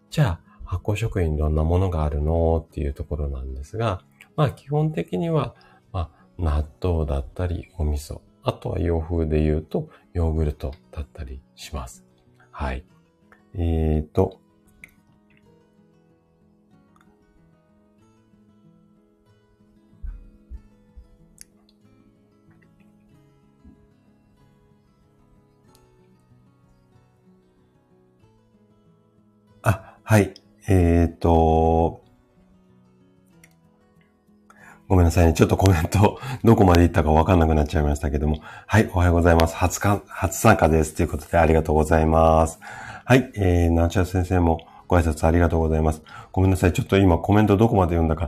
[0.10, 4.02] じゃあ、発酵食品どんなものがあるのっていうところなんですが、
[4.36, 5.54] まあ基本的には、
[5.92, 12.06] まあ納豆だったりお味噌、あとは洋風で言うとヨーグルトだったりします。
[12.52, 12.86] はい。
[13.54, 14.40] えーと、
[30.04, 30.34] はい。
[30.68, 32.02] えっ、ー、と、
[34.88, 35.34] ごめんなさいね。
[35.34, 38.40] ちょっとコメント、 どこまで行ったかわかんなくなっちゃいましたけども。
[38.68, 39.56] はい、おはようございます。
[39.56, 40.96] 初か、初参加です。
[40.96, 42.60] ということでありがとうございます。
[43.06, 46.02] はい、えー、なちゃ先生もご挨拶ありがとうございます。
[46.34, 46.74] ごめんなさい。
[46.74, 48.28] ちょっと今コメントどこまで読んだか、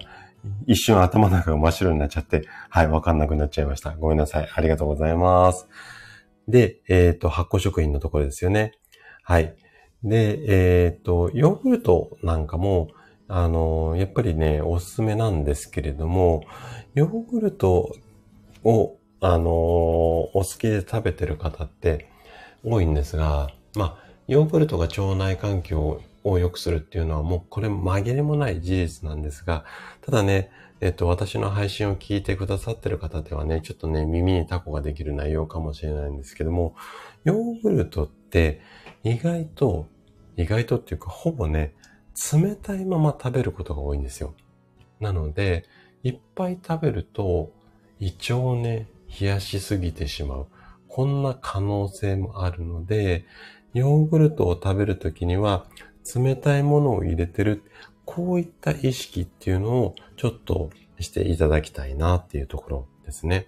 [0.66, 3.92] 一瞬頭の中が真っ白になっちゃって、はい、わかんなくなっちゃいました。
[3.98, 4.50] ごめんなさい。
[4.54, 5.68] ありがとうございます。
[6.48, 8.72] で、えっ、ー、と、発酵食品のところですよね。
[9.24, 9.54] はい。
[10.04, 12.90] で、えっ、ー、と、ヨーグルトなんかも、
[13.28, 16.44] あの、やっぱりね、おすすめなんですけれども、
[16.94, 17.96] ヨーグルト
[18.64, 22.10] を、あの、お好きで食べてる方って
[22.64, 29.66] 多いんですが、まあ、ヨーグルトが腸内環境を良くするっていうのはもうこれ紛れもない事実なんですが、
[30.02, 30.52] ただね、
[30.82, 36.76] えっと、私の配信を聞いてくださってる方ではね、ちょっとね、耳にタコができる内容かもしれないんですけども、
[37.24, 38.62] ヨーグルトって
[39.04, 39.88] 意外と、
[40.38, 41.74] 意外とっていうかほぼね、
[42.32, 44.34] 冷たいまま食べることが多いんですよ。
[45.00, 45.66] なので、
[46.04, 47.52] いっぱい食べると
[48.00, 48.88] 胃腸をね、
[49.20, 50.48] 冷やしすぎてしまう。
[50.88, 53.26] こんな可能性もあるので、
[53.74, 55.66] ヨーグルトを食べるときには
[56.16, 57.64] 冷たいものを入れてる。
[58.06, 63.48] こういった意識っていうのをちょっとしていただきたいなっていうところですね。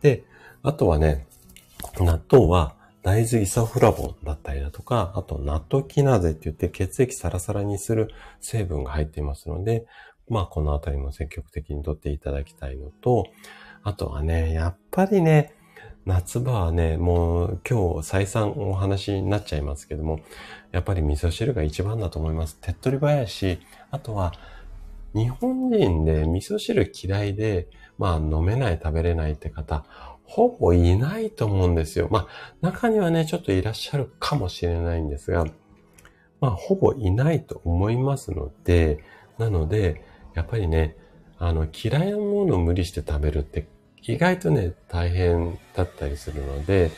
[0.00, 0.24] で、
[0.62, 1.26] あとはね、
[2.00, 2.74] 納豆は
[3.04, 8.08] 大豆イソフラボンだったりだとか、あとナトキナーゼって言って血液サラサラにする
[8.40, 9.84] 成分が入っていますので、
[10.30, 13.26] まあこのあたりも積極的にとっていただきたいのと、
[13.82, 15.52] あとはね、やっぱりね、
[16.06, 20.20] 夏場はね、もう今日再三お話になっちゃいますけども、
[20.72, 22.56] やっぱり味噌汁が一番だと思います。
[22.62, 23.58] 手っ取り早いし、
[23.90, 24.32] あとは
[25.14, 29.84] 日本人で味噌汁嫌いで、まあ飲めない、食べれないって方、
[30.34, 32.08] ほぼいないと思うんですよ。
[32.10, 32.28] まあ
[32.60, 35.46] 中にはね、ちょっといらっしゃるかもしれないんですが、
[36.40, 38.98] まあほぼいないと思いますので、
[39.38, 40.02] なので、
[40.34, 40.96] やっぱりね、
[41.38, 43.68] あの嫌いなものを無理して食べるって
[44.02, 46.90] 意外とね、大変だったりするので、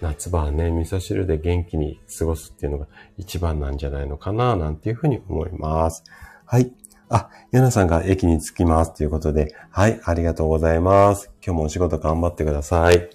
[0.00, 2.86] 夏場はね、味噌汁で元気に過ごすっていうのが
[3.18, 6.04] 一番なんじゃないのかな、なんていうふうに思います。
[6.44, 6.70] はい。
[7.08, 11.30] あ、ヨナさんが駅に着きますということで、はい、ありがとうございます。
[11.44, 13.10] 今日もお仕事頑張ってください。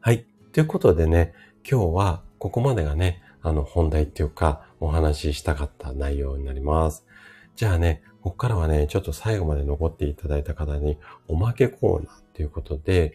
[0.00, 0.26] はい。
[0.52, 1.34] ということでね、
[1.68, 7.06] 今日はここまでがね、あの本題っていうか、お話ししたかった内容になります。
[7.54, 10.98] じゃあね、ここからはね、ちょっと最後まで残っていただいた方に
[11.28, 13.14] おまけコーナーということで、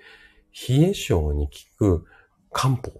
[0.69, 2.05] 冷え性に効く
[2.53, 2.91] 漢方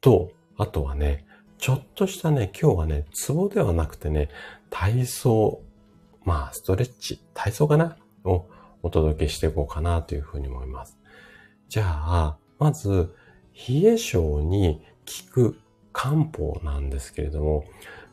[0.00, 1.26] と、あとはね、
[1.58, 4.30] ちょっとしたね、今日はね、ツボではなくてね、
[4.70, 5.62] 体操、
[6.28, 7.96] まあ、ストレッチ、体操かな？
[8.24, 8.50] を
[8.82, 10.98] お届けしていこうかなというふうに思います。
[11.70, 13.14] じゃあ、まず、
[13.66, 14.84] 冷え性に
[15.26, 15.60] 効く
[15.94, 17.64] 漢方なんですけれども、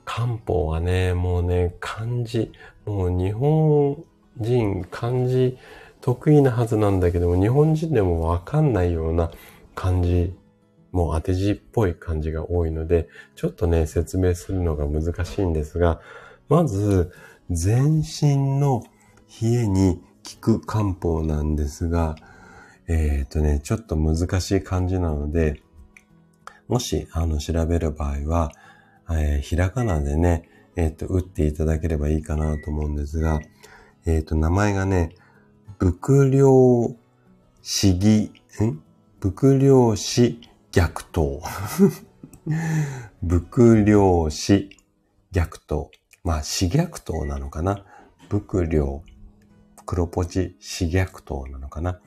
[0.05, 2.53] 漢方はね、もうね、漢字、
[2.85, 4.01] もう日本
[4.37, 5.57] 人、漢字
[5.99, 9.29] 得意なはずなんだけども、日本人でもわかんないような
[9.75, 10.33] 漢字、
[10.93, 15.99] もう当て字っぽい漢字が多いので、ちょっとね、説明するのが難しいんですが、
[16.47, 17.11] まず、
[17.49, 18.83] 全身の
[19.41, 20.01] 冷えに
[20.41, 22.15] 効く漢方なんですが、
[22.87, 25.61] えっ、ー、とね、ちょっと難しい漢字なので、
[26.67, 28.51] もし、あの、調べる場合は、
[29.11, 33.39] えー、ひらがなでね、えっ、ー、と、打っていただければいいかなと思うんですが、
[34.05, 35.15] えっ、と、名前がね、
[35.77, 36.95] 伏量
[37.61, 38.31] 市議、
[38.63, 38.81] ん？
[39.19, 40.39] 伏量市
[40.71, 41.41] 逆闘。
[43.27, 44.69] 伏量市
[45.31, 45.89] 逆闘。
[46.25, 47.85] まあ、死逆闘なのかな？
[48.27, 49.03] 伏量、
[49.85, 52.01] 黒ポチ死逆闘なのかな？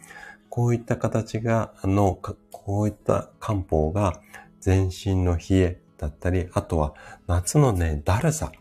[0.50, 2.14] こういった形が、あの、
[2.50, 4.20] こういった漢方が
[4.60, 6.94] 全身の冷え、だったり、あとは
[7.26, 8.52] 夏のね、だるさ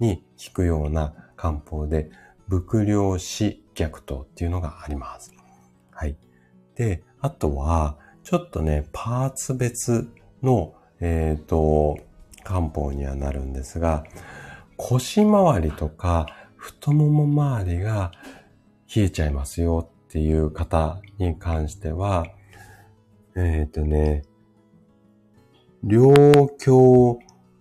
[0.00, 2.10] に効くような漢方で、
[2.48, 5.32] 伏量子逆糖っていうのがあります。
[5.92, 6.16] はい。
[6.74, 10.10] で、あとは、ちょっとね、パーツ別
[10.42, 11.96] の、えっ、ー、と、
[12.42, 14.04] 漢方にはなるんですが、
[14.80, 16.26] 腰回りとか
[16.56, 18.12] 太もも周りが
[18.94, 22.26] 冷えちゃいますよっていう方に関しては、
[23.36, 24.22] えっ、ー、とね、
[25.84, 27.18] 両胸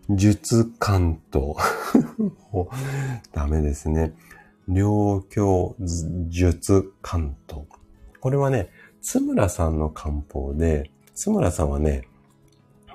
[0.10, 1.56] 術関東。
[3.32, 4.14] ダメですね。
[4.68, 5.76] 両胸
[6.30, 7.66] 術関東。
[8.20, 8.70] これはね、
[9.02, 12.08] 津村さんの漢方で、津村さんはね、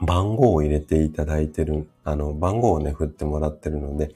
[0.02, 4.14] 番号を入れていただいてる、あの、番号をね、振ってもらってるので、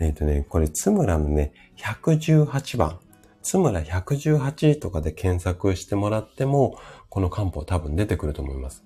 [0.00, 2.98] えっ、ー、とね、これ、津村のね、118番、
[3.42, 8.84] 津村118とかで検索してもらっても、この漢方多分出てくると思います。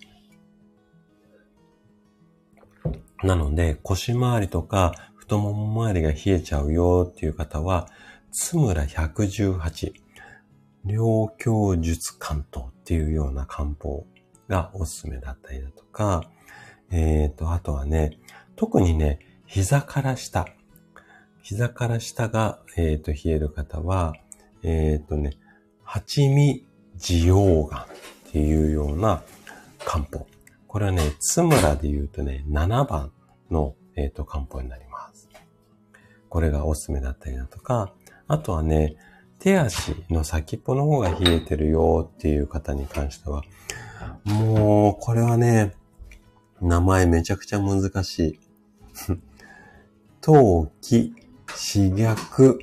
[3.22, 7.88] なので、腰回りとか太もも周りが冷えちゃうよっていう方は、
[8.32, 9.93] つむら118。
[10.84, 14.05] 両胸術関東っていうような漢方
[14.49, 16.24] がおすすめだったりだとか、
[16.90, 18.18] えっ、ー、と、あとはね、
[18.57, 20.46] 特にね、膝から下。
[21.42, 24.14] 膝から下が、えっ、ー、と、冷える方は、
[24.62, 25.32] えっ、ー、とね、
[25.82, 27.86] 八味地溶岩っ
[28.30, 29.22] ていうような
[29.84, 30.26] 漢方。
[30.66, 33.12] これはね、津村で言うとね、7番
[33.50, 35.28] の、えっ、と、漢方になります。
[36.28, 37.92] これがおすすめだったりだとか、
[38.26, 38.96] あとはね、
[39.38, 43.42] 手足の先っぽの方が冷えてるよっていう方に関しては、
[44.24, 45.74] もう、これはね、
[46.61, 48.40] 名前めちゃくちゃ難しい。
[50.20, 51.14] 陶器、
[51.46, 52.61] 刺逆、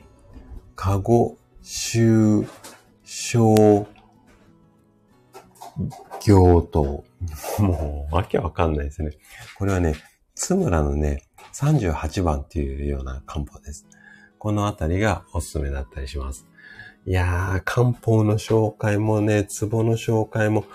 [0.75, 2.45] かご、収、
[3.03, 3.87] 小、
[6.21, 7.03] 行と、
[7.59, 9.11] もう、わけわかんないですね。
[9.57, 9.95] これはね、
[10.35, 11.23] 津村のね、
[11.53, 13.85] 38番っていうような漢方です。
[14.37, 16.45] このあたりがおすすめだったりします。
[17.05, 20.65] いやー、漢方の紹介もね、壺の紹介も、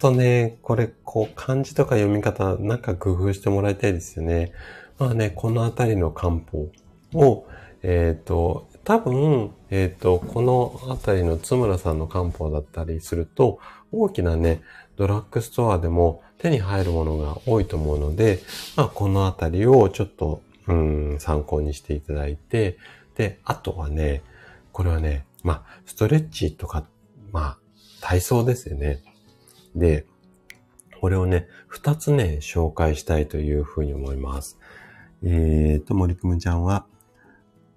[0.00, 4.52] とね、これ、こう、漢字とか読み方、なんか工夫してもらいたいですよね。
[4.98, 6.70] まあね、このあたりの漢方
[7.14, 7.46] を、
[7.82, 13.58] えっ、ー、と、多分、えっ、ー、と、このあたりの津村さんの漢方だったりすると、
[13.92, 14.62] 大きなね、
[14.96, 18.40] ドラッグストアでも手に入るものが多いと思うので、
[18.76, 22.78] まあ、このあたりをちょっと、うん、参考にしていただいて、
[23.16, 24.22] で、あとはね、
[24.72, 26.84] これはね、まあ、ストレッチとか、
[27.32, 27.58] まあ、
[28.00, 29.02] 体操ですよね。
[29.74, 30.06] で、
[31.00, 34.58] これをね、二つね、紹介したいというふうに思います。
[35.22, 36.86] えーと、森くむちゃんは、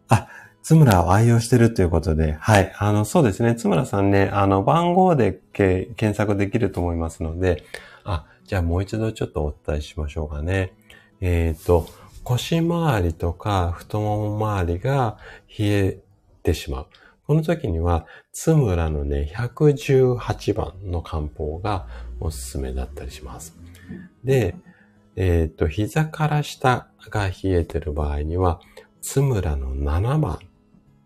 [0.09, 0.27] あ、
[0.61, 2.73] つむらを愛用してるということで、はい。
[2.77, 3.55] あの、そうですね。
[3.55, 7.63] つむらさんね、あの、番号で検索できると思いますので、
[8.03, 10.73] あ、じゃあもう一度ちょっとお伝えしましょうかね。
[11.21, 11.87] えっ、と、
[12.23, 15.17] 腰回りとか太もも周りが
[15.57, 15.99] 冷え
[16.43, 16.87] てしまう。
[17.25, 21.87] この時には、つむらのね、118番の漢方が
[22.19, 23.55] おすすめだったりします。
[24.23, 24.55] で、
[25.15, 28.59] えっ、ー、と、膝から下が冷えてる場合には、
[29.01, 30.39] つむらの7番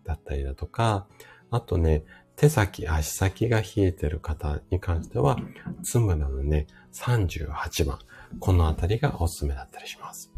[0.04, 1.06] だったりだとか、
[1.50, 2.02] あとね、
[2.36, 5.38] 手先、足先が冷えてる方に関しては、
[5.82, 7.98] つむらのね、38番。
[8.40, 10.30] このあたりがおすすめだったりします。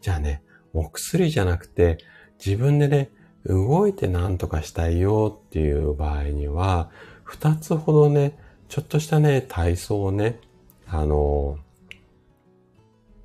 [0.00, 1.98] じゃあね、お薬じゃなくて、
[2.44, 3.10] 自分でね、
[3.46, 6.90] 動いて何とかしたいよっていう場合には、
[7.24, 10.40] 二つほどね、ちょっとしたね、体操をね、
[10.86, 11.58] あの、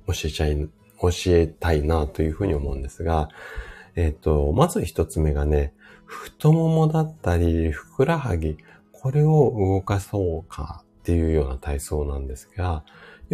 [0.06, 0.68] 教えちゃい、
[1.00, 3.28] 教えたいなというふうに思うんですが、
[3.96, 5.72] えっ、と、まず一つ目がね、
[6.04, 8.58] 太ももだったり、ふくらはぎ、
[8.92, 12.84] これを動かそうかっていうような体操なんですが、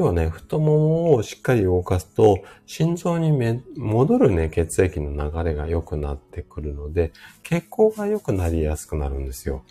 [0.01, 3.33] 要はね、太ももをしっかり動かすと、心臓に
[3.77, 9.63] 戻るね、血液の流れが良くなってくるので、血行が良くなりやすくなるんですよ。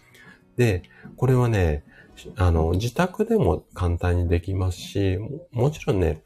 [0.56, 0.84] で、
[1.18, 1.84] これはね、
[2.36, 5.18] あの、自宅でも簡単にできますし、
[5.52, 6.22] もちろんね、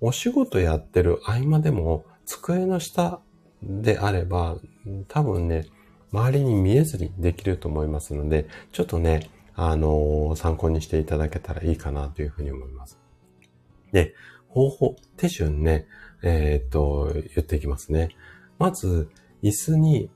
[0.00, 3.20] お仕事やってる合間でも、机の下
[3.62, 4.56] であれば、
[5.06, 5.66] 多分ね、
[6.10, 13.03] 周りに見えずにできると思いますので、ちょっとね、あのー、参考にしていただけたらいいかなというふうに思います。
[13.94, 14.12] で、
[14.48, 15.86] 方法、手順ね、
[16.22, 18.08] えー、っと、言っていきますね。
[18.58, 19.08] まず、
[19.42, 20.10] 椅子に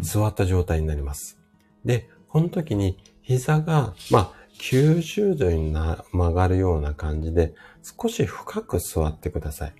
[0.00, 1.40] 座った状態になります。
[1.84, 9.74] で、この時に膝が、まあ、90度にな曲がるような感じで、少し深く座ってください。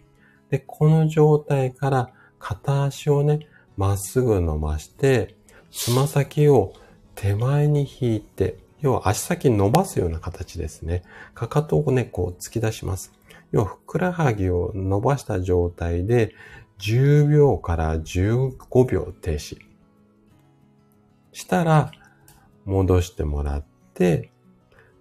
[0.49, 3.41] で、この状態から片足をね、
[3.77, 5.37] まっすぐ伸ばして、
[5.71, 6.73] つま先を
[7.15, 11.05] 手前に引いて、要は足先伸ばすような形ですね。
[11.33, 13.15] かかとをね、こう突き出します。
[13.51, 16.35] 要はふくらはぎを伸ばした状態で
[16.81, 19.57] 10秒から15秒停止。
[21.33, 21.93] したら
[22.67, 23.65] 戻してもらっ
[23.95, 24.31] て、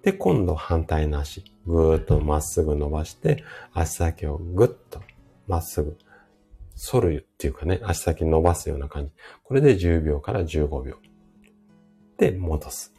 [0.01, 5.01] で、今度反対の足、ぐーっとまっすぐ伸ばして、足先をぐっと
[5.45, 5.97] まっすぐ
[6.91, 9.11] 反るっていうかね、足先伸ばすような感じ。
[9.43, 10.95] これで10秒から15秒。
[12.17, 12.92] で、戻す。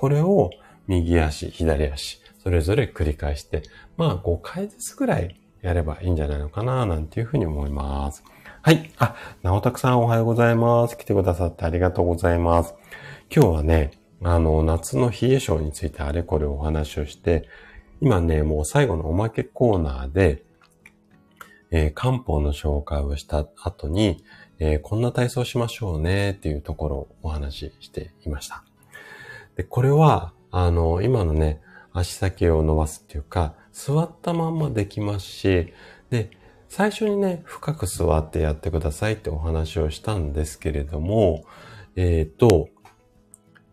[0.00, 0.48] これを
[0.86, 3.64] 右足、左足、それぞれ繰り返して、
[3.98, 8.24] まあ5回ずつくらいやればいいんじゃないのかな、なんていうふうに思います。
[8.62, 8.90] はい。
[8.96, 10.96] あ、なおたくさんおはようございます。
[10.96, 12.74] 来てくださってありがとうございます。
[13.30, 13.90] 今日はね、
[14.22, 17.46] あの、夏の冷え性についてあれこれお話をして、
[18.00, 20.44] 今ね、もう最後のおまけコーナーで、
[21.70, 24.24] えー、漢方の紹介をした後に、
[24.60, 28.64] えー、こんな体操しましょうねっていうところをお話ししていました。
[29.56, 31.60] で、これは、あの、今のね、
[31.92, 35.72] 足先を伸ばすっていうか、座ったまんまできますし、
[36.10, 36.30] で、
[36.68, 41.44] 最初にね、深く座ってやってくださいってお話をしたんですけれども、
[41.96, 42.68] えっ、ー、と、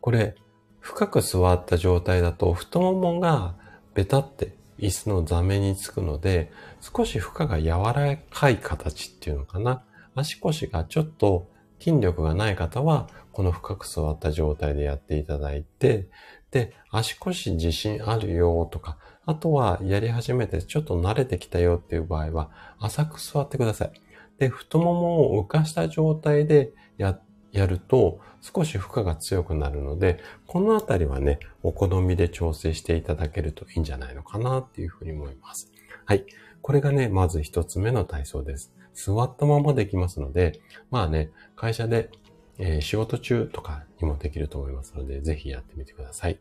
[0.01, 0.35] これ、
[0.79, 3.55] 深く座った状態だと太ももが
[3.93, 6.51] ベタって椅子の座面につくので、
[6.81, 9.83] 少し負荷が柔らかい形っていうのかな。
[10.15, 11.47] 足腰がちょっと
[11.79, 16.09] 筋力がない方は、この深く座った状態でやっていただいて、
[16.51, 22.49] で、足腰自信あるよとか、あとはやり始めてちょっと慣れてきたよっていう場合は、
[22.79, 23.91] 浅く座ってください。
[24.39, 27.19] で、太ももを浮かした状態でや、
[27.51, 35.71] やると少し負荷が強くなるので、このあたりはね、お好みで調整していただけるといいんじゃないのかなっていうふうに思います。
[36.05, 36.25] はい。
[36.61, 38.73] これがね、まず一つ目の体操です。
[38.97, 42.09] 座ったままできますので、まあね、会社で、
[42.57, 46.39] えー、仕事中とかにもできると思いますので、ぜひやってみてください。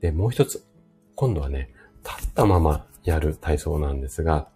[0.00, 0.66] で、もう一つ。
[1.14, 1.70] 今度はね、
[2.04, 4.48] 立ったままやる体操なんですが、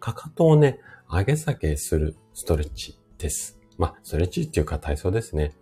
[0.00, 0.80] かかとをね、
[1.10, 3.58] 上げ下げするストレッチです。
[3.76, 5.52] まあ、ストレッチっていうか体操ですね。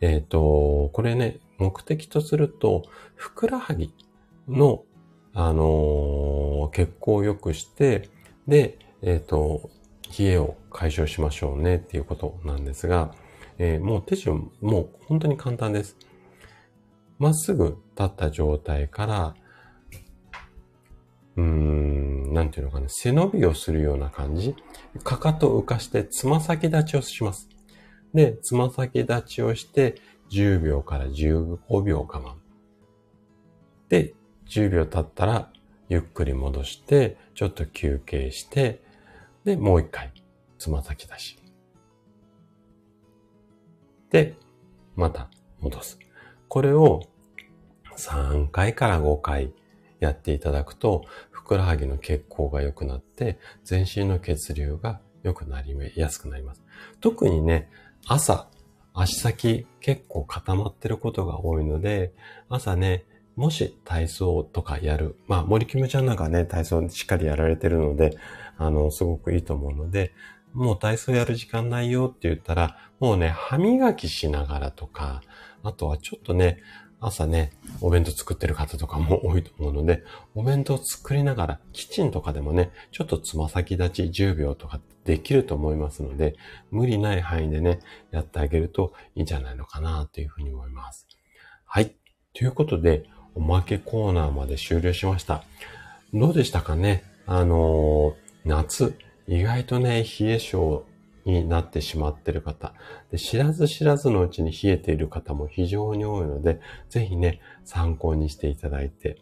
[0.00, 2.82] えっ、ー、と、これね、目的とすると、
[3.14, 3.94] ふくらはぎ
[4.48, 4.84] の、
[5.34, 8.08] あのー、血行を良くして、
[8.48, 9.70] で、えっ、ー、と、
[10.18, 13.14] 冷えを解消しましょうねっていうことなんですが、
[13.58, 15.96] えー、もう手順、もう本当に簡単です。
[17.18, 19.34] まっすぐ立った状態から、
[21.36, 24.54] うーん、なんていうのかな、背伸びをするような感じ。
[25.02, 27.48] かかとを浮かしてつま先立ちをします。
[28.12, 29.96] で、つま先立ちをして
[30.30, 32.34] 10秒から15秒我慢。
[33.88, 34.14] で、
[34.48, 35.50] 10秒経ったら
[35.88, 38.83] ゆっくり戻して、ちょっと休憩して、
[39.44, 40.12] で、もう一回、
[40.58, 41.38] つま先出し。
[44.10, 44.36] で、
[44.96, 45.28] また
[45.60, 45.98] 戻す。
[46.48, 47.02] これを
[47.96, 49.52] 3回から5回
[50.00, 56.62] やっていただくと、ふくらはぎの血行が良くなって、全身の血流が良くなりやすくなります。
[57.00, 57.68] 特にね、
[58.06, 58.48] 朝、
[58.94, 62.12] 足先結構固まってることが多いので、
[62.48, 63.04] 朝ね、
[63.36, 65.16] もし体操とかやる。
[65.26, 68.16] まあ、森キムちゃんなんかね、体操しっかりやられてるので、
[68.58, 70.12] あの、すごくいいと思うので、
[70.52, 75.22] もう体操やる時間ないよって言ったら、もうね、歯磨きしながらとか、
[75.62, 76.62] あとはちょっとね、
[77.00, 86.36] 朝ね、お弁当作ってる方とかも 多いと思うので、お弁当作りながら、キッチンとかでもね、ちょっとつま先立ち10秒とかできると思いますので、
[86.70, 87.80] 無理ない範囲でね、
[88.10, 91.06] やってあげるといいんじゃないのかなというふうに思います。
[91.66, 91.94] はい。
[92.32, 95.44] ということで、おまけコーナーまで終了しました。
[96.12, 97.04] どうでしたかね？
[97.26, 98.94] あのー、夏、
[99.26, 100.84] 意外とね、冷え性
[101.24, 102.74] になってしまっている方。
[103.10, 109.18] で、知らず知らずのうちに冷えている方も非常に多いので、ぜひね、参考にしていただいて、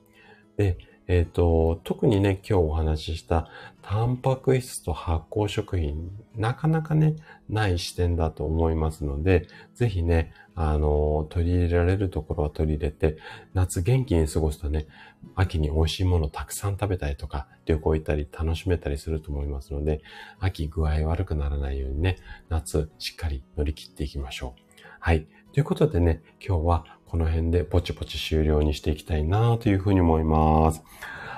[0.56, 0.76] で、
[1.12, 3.46] えっ、ー、と、特にね、今日お話しした
[3.82, 7.16] タンパク質と発酵食品、なかなかね、
[7.50, 13.18] ない視点だと思いますので、ぜひね、あの、取り入れられるところは取り入れて、
[13.52, 14.86] 夏元気に過ごすとね、
[15.34, 20.00] 秋に美味しいものたくさん食べたりとか、旅行行ったり楽しめたりすると思いますので、
[20.40, 22.16] 秋具合悪くならないようにね、
[22.48, 24.62] 夏しっかり乗り切っていきましょう。
[24.98, 25.26] はい。
[25.52, 30.82] ということでね、今日はこの辺でぼちぼち終了にしていきたいなというふうに思います。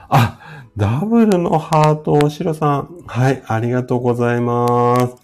[0.08, 3.02] あ、ダブルのハート、おしろさん。
[3.08, 5.16] はい、ありがとうございます。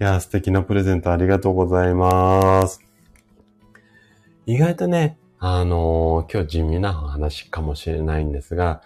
[0.00, 2.82] いや、素敵なプレゼントありがとうございます。
[4.46, 8.82] 意外とね、あのー、今日地味な話かもしれないんですが、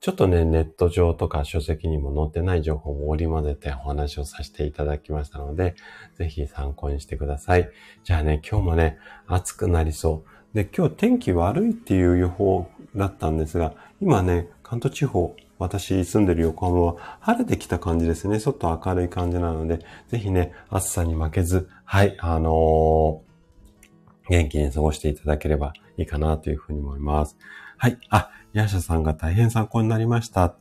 [0.00, 5.74] ちょっとね、ネット上とか書籍にも載ってない情報も織り交ぜてお話をさせていただきましたので、
[6.14, 7.68] ぜひ参考にしてください。
[8.04, 8.96] じゃあね、今日もね、
[9.26, 10.35] 暑くなりそう。
[10.56, 12.66] で、今日天気悪いっていう予報
[12.96, 18.40] だったんですが、今ね、関東地方、私住んでる横浜は晴れてきた感じですね。
[18.40, 23.26] ちょっと明るい感じなので、ぜひね、暑さに負けず、はい、あのー
[24.28, 27.36] 元気に過ごしていただければいいかなというふうに思います。
[27.76, 27.98] はい。
[28.08, 30.56] あ、ヤーシャさんが大変参考になりました。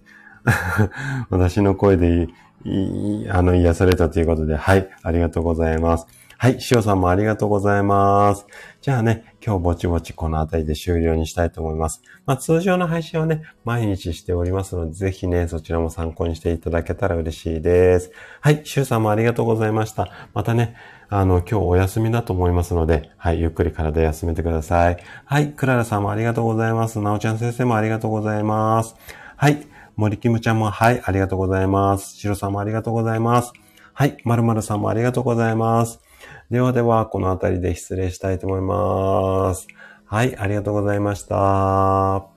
[1.31, 2.27] 私の声で
[2.65, 4.88] いい、あの、癒されたということで、はい。
[5.01, 6.05] ありがとうございます。
[6.38, 6.59] はい。
[6.59, 8.45] しおさんもありがとうございます。
[8.86, 12.03] じゃあね、今日ぼちぼちこの辺りで終了にしたいと思います。
[12.28, 18.12] まあ通常の配信はね、毎日しておりますので、ぜひね、そちらも参考にしていただけたら嬉しいです。
[18.41, 18.62] はい。
[18.64, 20.10] しゅうさんもありがとうございました。
[20.36, 20.76] またね、
[21.10, 24.98] あの、今日お休みだと思いますので、はい、ゆっくり体休めてください。
[25.26, 26.99] はい、クララさんもありがとうございます。
[26.99, 28.95] なおちゃん先生もありがとうございます。
[29.36, 32.18] はい、森キムちゃんも、はい、ありがとうございます。
[32.18, 33.52] シロさんもありがとうございます。
[33.94, 36.05] はい、まるまるさんもありがとうございます。
[36.49, 39.67] ではでは、この辺りで失礼したいと思います。
[40.05, 42.35] はい、ありがとうございました。